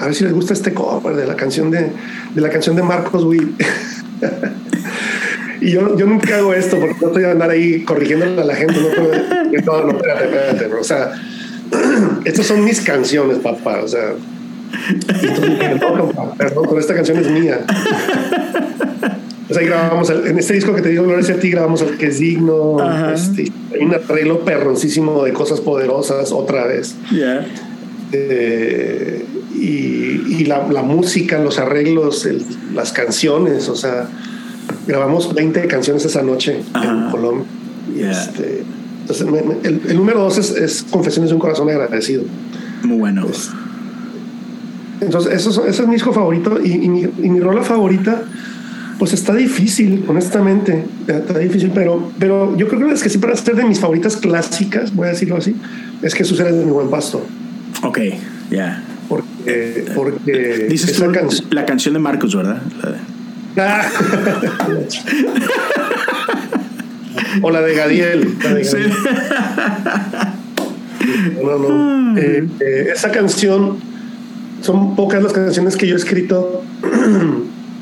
[0.00, 1.92] a ver si les gusta este cover de la canción de,
[2.34, 3.54] de la canción de Marcos Will.
[5.60, 8.54] y yo, yo nunca hago esto porque no estoy a andar ahí corrigiéndole a la
[8.54, 8.76] gente.
[9.66, 10.74] No, no, espérate, espérate.
[10.74, 11.12] O sea,
[12.24, 13.80] estas son mis canciones, papá.
[13.84, 14.14] O sea,
[16.38, 17.60] perdón, pero esta canción es mía.
[19.50, 22.06] Pues ahí grabamos, en este disco que te digo, Gloria a ti, grabamos el que
[22.06, 22.76] es digno.
[23.12, 26.94] Este, hay un arreglo perroncísimo de cosas poderosas otra vez.
[27.10, 27.44] Yeah.
[28.12, 29.26] Eh,
[29.56, 32.28] y, la, música, los arreglos,
[32.76, 34.08] las canciones, o sea,
[34.86, 37.46] grabamos 20 canciones esa noche en Colombia.
[37.98, 38.62] Este,
[39.00, 39.26] entonces,
[39.64, 42.22] el, número dos es, Confesiones de un Corazón Agradecido.
[42.84, 43.26] Muy bueno.
[45.00, 48.22] entonces, eso, ese es mi disco favorito y, mi, y mi rola favorita
[49.00, 50.84] pues está difícil, honestamente.
[51.08, 54.16] Está difícil, pero, pero yo creo que es que sí para ser de mis favoritas
[54.18, 55.56] clásicas, voy a decirlo así,
[56.02, 57.24] es que eres de mi buen pasto.
[57.82, 57.98] Ok,
[58.50, 58.84] ya.
[59.08, 61.46] Porque Eh, porque Dices tú canción.
[61.50, 62.60] la canción de Marcos, ¿verdad?
[62.82, 62.98] La de-
[63.56, 63.88] Ah.
[67.42, 68.34] o la de Gadiel.
[68.44, 68.92] la de Gadiel.
[71.42, 72.18] No, no.
[72.18, 73.78] Eh, eh, esa canción
[74.60, 76.62] son pocas las canciones que yo he escrito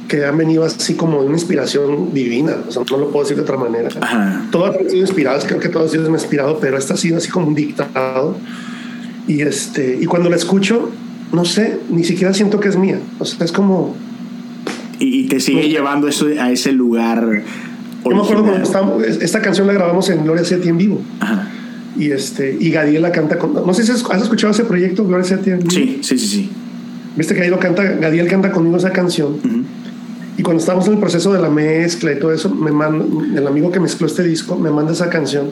[0.08, 2.56] que han venido así como de una inspiración divina.
[2.66, 3.90] O sea, no lo puedo decir de otra manera.
[4.00, 4.46] Ajá.
[4.50, 7.46] Todas han sido inspiradas, creo que todas han inspirado, pero esta ha sido así como
[7.46, 8.36] un dictado.
[9.26, 10.90] Y este, y cuando la escucho,
[11.32, 12.98] no sé, ni siquiera siento que es mía.
[13.18, 13.94] O sea, es como.
[14.98, 17.42] Y, y te sigue llevando eso a ese lugar.
[18.04, 21.02] Yo me acuerdo cuando estábamos, esta canción la grabamos en Gloria Seti en vivo.
[21.20, 21.48] Ajá.
[21.96, 23.52] Y este, y Gadiel la canta con.
[23.52, 25.70] No sé si has escuchado ese proyecto, Gloria Seti en vivo.
[25.70, 26.50] Sí, sí, sí, sí.
[27.16, 29.34] Viste que ahí lo canta, Gadiel canta conmigo esa canción.
[29.34, 29.64] Ujú.
[30.38, 33.04] Y cuando estábamos en el proceso de la mezcla y todo eso, me manda,
[33.36, 35.50] el amigo que mezcló este disco me manda esa canción.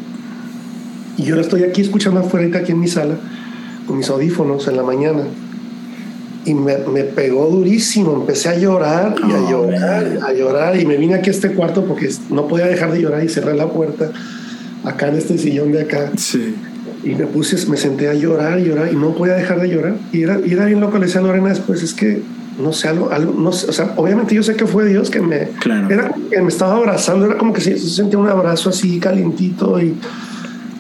[1.16, 3.16] Y yo la estoy aquí escuchando afuera, aquí en mi sala,
[3.84, 5.24] con mis audífonos en la mañana.
[6.44, 8.14] Y me, me pegó durísimo.
[8.14, 10.80] Empecé a llorar y a llorar, a llorar.
[10.80, 13.56] Y me vine aquí a este cuarto porque no podía dejar de llorar y cerré
[13.56, 14.12] la puerta
[14.84, 16.12] acá en este sillón de acá.
[16.16, 16.54] Sí.
[17.02, 19.96] Y me puse, me senté a llorar y llorar y no podía dejar de llorar.
[20.12, 22.22] Y era, y era bien loco, le decía a Lorena después, es que
[22.58, 25.20] no sé, algo, algo, no sé, o sea, obviamente yo sé que fue Dios que
[25.20, 25.88] me, Claro.
[25.90, 28.98] era como que me estaba abrazando, era como que se, se sentía un abrazo así
[28.98, 29.94] calientito y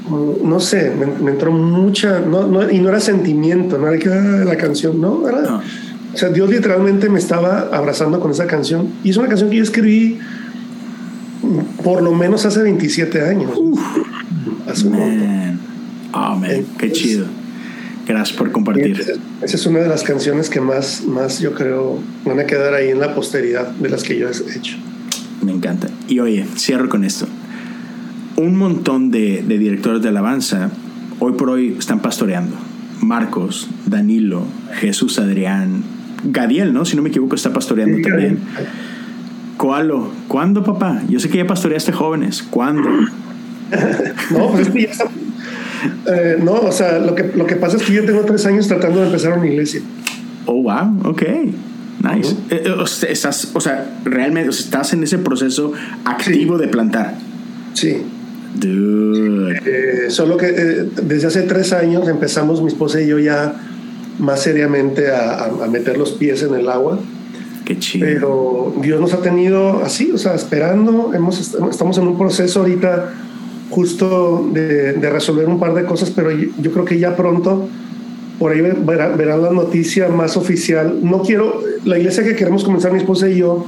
[0.08, 3.98] mm, no sé, me, me entró mucha, no, no, y no era sentimiento, no era
[3.98, 5.56] que ah, la canción, no, era, No.
[5.58, 9.56] o sea, Dios literalmente me estaba abrazando con esa canción y es una canción que
[9.56, 10.18] yo escribí
[11.84, 13.50] por lo menos hace 27 años.
[14.68, 15.60] Hace un montón.
[16.12, 16.64] Oh, man.
[16.78, 17.26] Qué chido.
[18.06, 19.00] Gracias por compartir.
[19.42, 22.90] Esa es una de las canciones que más, más yo creo van a quedar ahí
[22.90, 24.76] en la posteridad de las que yo he hecho.
[25.42, 25.88] Me encanta.
[26.08, 27.26] Y oye, cierro con esto.
[28.36, 30.70] Un montón de, de directores de alabanza
[31.18, 32.56] hoy por hoy están pastoreando.
[33.00, 34.42] Marcos, Danilo,
[34.74, 35.82] Jesús Adrián,
[36.24, 36.84] Gadiel, ¿no?
[36.84, 38.38] Si no me equivoco, está pastoreando Sí, también.
[39.56, 41.02] Coalo, ¿cuándo, papá?
[41.08, 42.42] Yo sé que ya pastoreaste jóvenes.
[42.42, 42.88] ¿Cuándo?
[44.30, 45.10] No, pues es que ya está.
[46.06, 48.66] Eh, no, o sea, lo que, lo que pasa es que yo tengo tres años
[48.68, 49.80] tratando de empezar una iglesia.
[50.46, 51.22] Oh, wow, ok.
[52.02, 52.34] Nice.
[52.50, 55.72] Eh, eh, o sea, estás, o sea, realmente o sea, estás en ese proceso
[56.04, 57.14] activo de plantar.
[57.74, 57.96] Sí.
[58.54, 59.60] Dude.
[59.64, 63.54] Eh, solo que eh, desde hace tres años empezamos mi esposa y yo ya
[64.18, 66.98] más seriamente a, a- a meter los pies en el agua.
[67.64, 68.06] Qué chido.
[68.06, 71.12] Pero Dios nos ha tenido así, o sea, esperando.
[71.14, 73.12] Hemos, est- estamos en un proceso ahorita
[73.70, 77.68] justo de, de resolver un par de cosas, pero yo, yo creo que ya pronto
[78.38, 80.98] por ahí ver- verá- verán la noticia más oficial.
[81.02, 83.66] No quiero, la iglesia que queremos comenzar mi esposa y yo,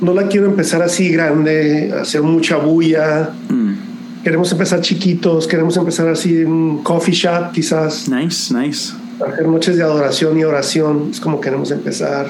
[0.00, 3.30] no la quiero empezar así grande, hacer mucha bulla.
[3.48, 4.22] Mm.
[4.22, 8.92] Queremos empezar chiquitos, queremos empezar así en un coffee shop quizás Nice, nice.
[9.26, 12.26] hacer noches de adoración y oración, es como queremos empezar.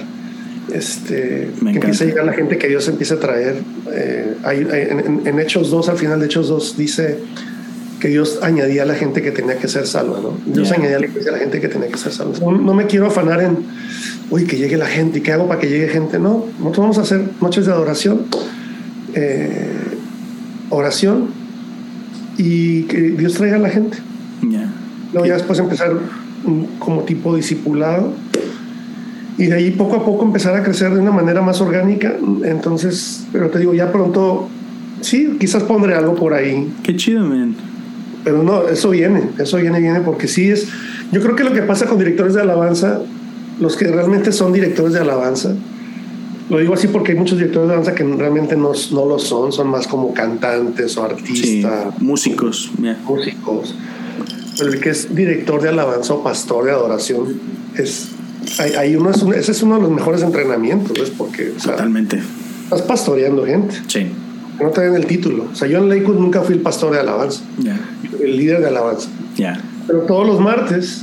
[0.73, 3.63] Este, Me que empiece a llegar la gente que Dios empiece a traer.
[3.93, 4.67] Eh, hay-
[5.25, 7.19] en, Hechos 2, al final de Hechos 2, dice
[8.01, 10.37] que Dios añadía a la gente que tenía que ser salva, ¿no?
[10.47, 10.77] Dios Yeah.
[10.79, 12.35] añadía a la iglesia a la gente que tenía que ser salva.
[12.41, 13.57] No, no me quiero afanar en,
[14.31, 16.19] uy, que llegue la gente, ¿y qué hago para que llegue gente?
[16.19, 18.27] No, nosotros vamos a hacer noches de adoración,
[19.15, 19.73] eh,
[20.71, 21.29] oración
[22.37, 23.97] y que Dios traiga a la gente.
[24.49, 24.71] Yeah.
[25.13, 25.93] Luego ya después empezar
[26.79, 28.13] como tipo discipulado
[29.39, 32.15] y de ahí poco a poco empezar a crecer de una manera más orgánica.
[32.45, 34.49] Entonces, pero te digo, ya pronto,
[35.01, 37.55] sí, quizás pondré algo por ahí, Qué chido, man.
[38.25, 40.69] pero no, eso viene, eso viene, viene, porque sí es,
[41.13, 43.01] yo creo que lo que pasa con directores de alabanza,
[43.61, 45.55] los que realmente son directores de alabanza,
[46.51, 49.53] lo digo así porque hay muchos directores de alabanza que realmente no, no lo son,
[49.53, 51.13] son más como cantantes o Sí,
[51.63, 52.71] artistas músicos.
[52.81, 52.99] yeah.
[53.07, 53.75] músicos.
[54.59, 57.39] Pero el que es director de alabanza o pastor de adoración
[57.77, 58.09] es
[58.59, 61.11] hay, hay uno, es un- ese es uno de los mejores entrenamientos, ¿ves?
[61.17, 62.21] Porque o sea, Totalmente.
[62.65, 64.07] estás pastoreando gente, Sí.
[64.61, 65.49] no te den el título.
[65.53, 67.79] O sea, yo en Lakewood nunca fui el pastor de alabanza, Ya.
[68.23, 69.09] el líder de alabanza.
[69.37, 69.61] Ya.
[69.87, 71.03] Pero todos los martes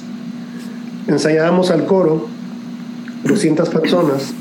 [1.07, 2.27] ensayábamos al coro,
[3.23, 4.33] 200 personas,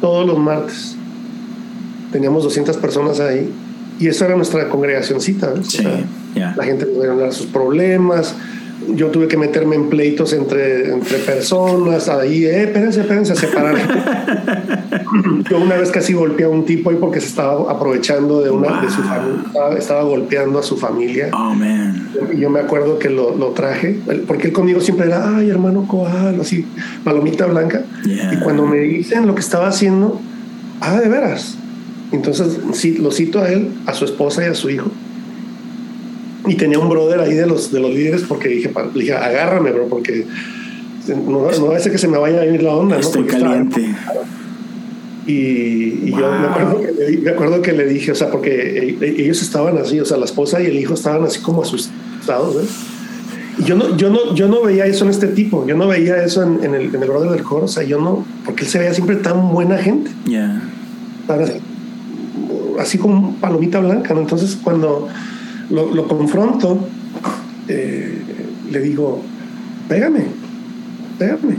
[0.00, 0.96] todos los martes.
[2.12, 3.50] Teníamos 200 personas ahí
[3.98, 5.50] y eso era nuestra congregacioncita.
[5.50, 5.66] ¿ves?
[5.66, 5.78] O Sí.
[5.78, 8.34] sea, la gente podía hablar sus problemas.
[8.94, 12.08] Yo tuve que meterme en pleitos entre, entre personas.
[12.08, 13.76] Ahí, eh, espérense, espérense, a separar.
[15.50, 18.80] Yo una vez casi golpeé a un tipo ahí porque se estaba aprovechando de una
[18.82, 19.08] de su Wow.
[19.10, 19.42] familia.
[19.46, 21.30] Estaba, estaba golpeando a su familia.
[21.32, 22.08] Oh, man.
[22.34, 25.86] Y yo me acuerdo que lo, lo traje, porque él conmigo siempre era, ay, hermano
[25.86, 26.64] Coal, así,
[27.04, 27.84] palomita blanca.
[28.04, 28.34] Yeah.
[28.34, 30.20] Y cuando me dicen lo que estaba haciendo,
[30.80, 31.56] ah, de veras.
[32.12, 34.90] Entonces sí, lo cito a él, a su esposa y a su hijo.
[36.46, 39.72] Y tenía un brother ahí de los, de los líderes porque dije, le dije, agárrame,
[39.72, 40.26] bro, porque
[41.08, 42.98] no, no va a ser que se me vaya a ir la onda.
[42.98, 43.94] Estoy caliente.
[45.26, 49.22] Y, yo me acuerdo, que le, me acuerdo, que le, dije, o sea, porque e,
[49.22, 52.68] ellos estaban así, o sea, la esposa y el hijo estaban así como asustados, ¿eh?
[53.58, 56.22] Y yo no, yo no, yo no veía eso en este tipo, yo no veía
[56.22, 58.70] eso en, en el, en el brother del coro, o sea, yo no, porque él
[58.70, 60.12] se veía siempre tan buena gente.
[60.26, 60.62] Ya.
[62.78, 64.20] Así como palomita blanca, ¿no?
[64.20, 65.08] Entonces, cuando
[65.70, 66.78] lo, lo confronto,
[67.68, 68.18] eh,
[68.70, 69.22] le digo,
[69.88, 70.26] pégame,
[71.18, 71.56] pégame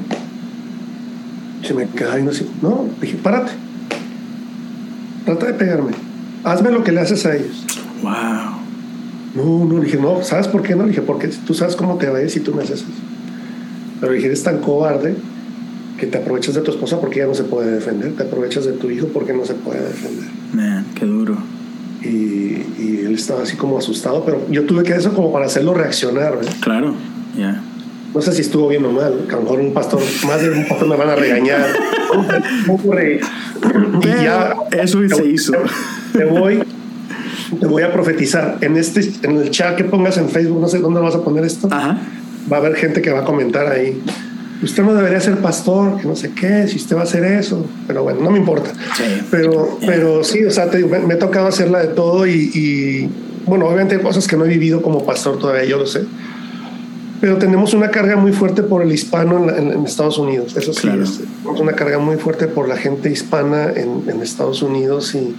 [1.68, 2.48] se me queda no así.
[2.62, 3.52] No, dije, párate.
[5.26, 5.92] Trata de pegarme.
[6.44, 7.66] Hazme lo que le haces a ellos.
[8.02, 8.56] Wow.
[9.36, 10.86] No, no, dije, no, ¿sabes por qué no?
[10.86, 12.92] dije, porque tú sabes cómo te ves si tú me haces eso.
[14.00, 15.16] Pero dije, eres tan cobarde
[16.00, 18.74] que te aprovechas de tu esposa porque ella no se puede defender, te aprovechas de
[18.74, 20.26] tu hijo porque no se puede defender.
[20.54, 21.38] Man, qué duro.
[22.08, 25.74] Y, y él estaba así como asustado, pero yo tuve que eso como para hacerlo
[25.74, 26.40] reaccionar.
[26.62, 26.94] Claro,
[27.38, 27.62] ya
[28.18, 30.68] no sé si estuvo bien o mal, a lo mejor un pastor, más de un
[30.68, 31.68] pastor me van a regañar.
[34.02, 35.54] y ya, eso se hizo.
[36.14, 36.64] Te voy,
[37.60, 38.58] te voy a profetizar.
[38.62, 41.46] En este, en el chat que pongas en Facebook, no sé dónde vas a poner
[41.46, 41.70] esto.
[41.70, 44.02] Va a haber gente que va a comentar ahí.
[44.62, 47.66] Usted no debería ser pastor, que no sé qué, si usted va a hacer eso.
[47.86, 48.72] Pero bueno, no me importa.
[49.30, 52.52] Pero, pero sí, o sea, te digo, me, me, ha tocado hacerla de todo y,
[52.54, 53.10] y,
[53.46, 56.06] bueno, obviamente hay cosas que no he vivido como pastor todavía, yo lo sé
[57.20, 60.56] pero tenemos una carga muy fuerte por el hispano en, Estados Unidos.
[60.56, 65.36] Eso sí, tenemos una carga muy fuerte por la gente hispana en, Estados Unidos y,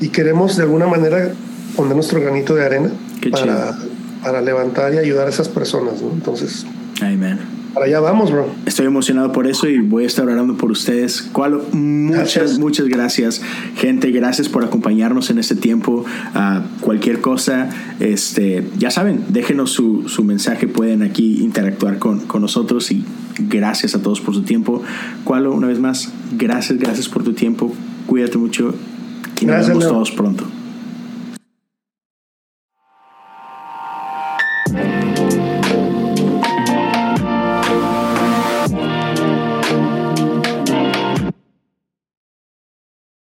[0.00, 1.32] y, queremos de alguna manera
[1.76, 2.90] poner nuestro granito de arena
[3.30, 3.76] para,
[4.22, 6.00] para, levantar y ayudar a esas personas.
[6.02, 6.12] ¿no?
[6.12, 6.64] Entonces,
[7.00, 7.38] Amén.
[7.74, 8.48] Para allá vamos, bro.
[8.66, 11.22] Estoy emocionado por eso y voy a estar orando por ustedes.
[11.22, 13.42] Cual, muchas, muchas gracias,
[13.76, 14.12] gente.
[14.12, 16.04] Gracias por acompañarnos en este tiempo.
[16.34, 17.68] Uh, cualquier cosa,
[17.98, 20.68] este, ya saben, déjenos su, su mensaje.
[20.68, 23.04] Pueden aquí interactuar con, con, nosotros y
[23.38, 24.80] gracias a todos por su tiempo.
[25.24, 27.74] Cual, una vez más, gracias, gracias por tu tiempo.
[28.06, 28.72] Cuídate mucho
[29.40, 30.44] y nos vemos todos pronto.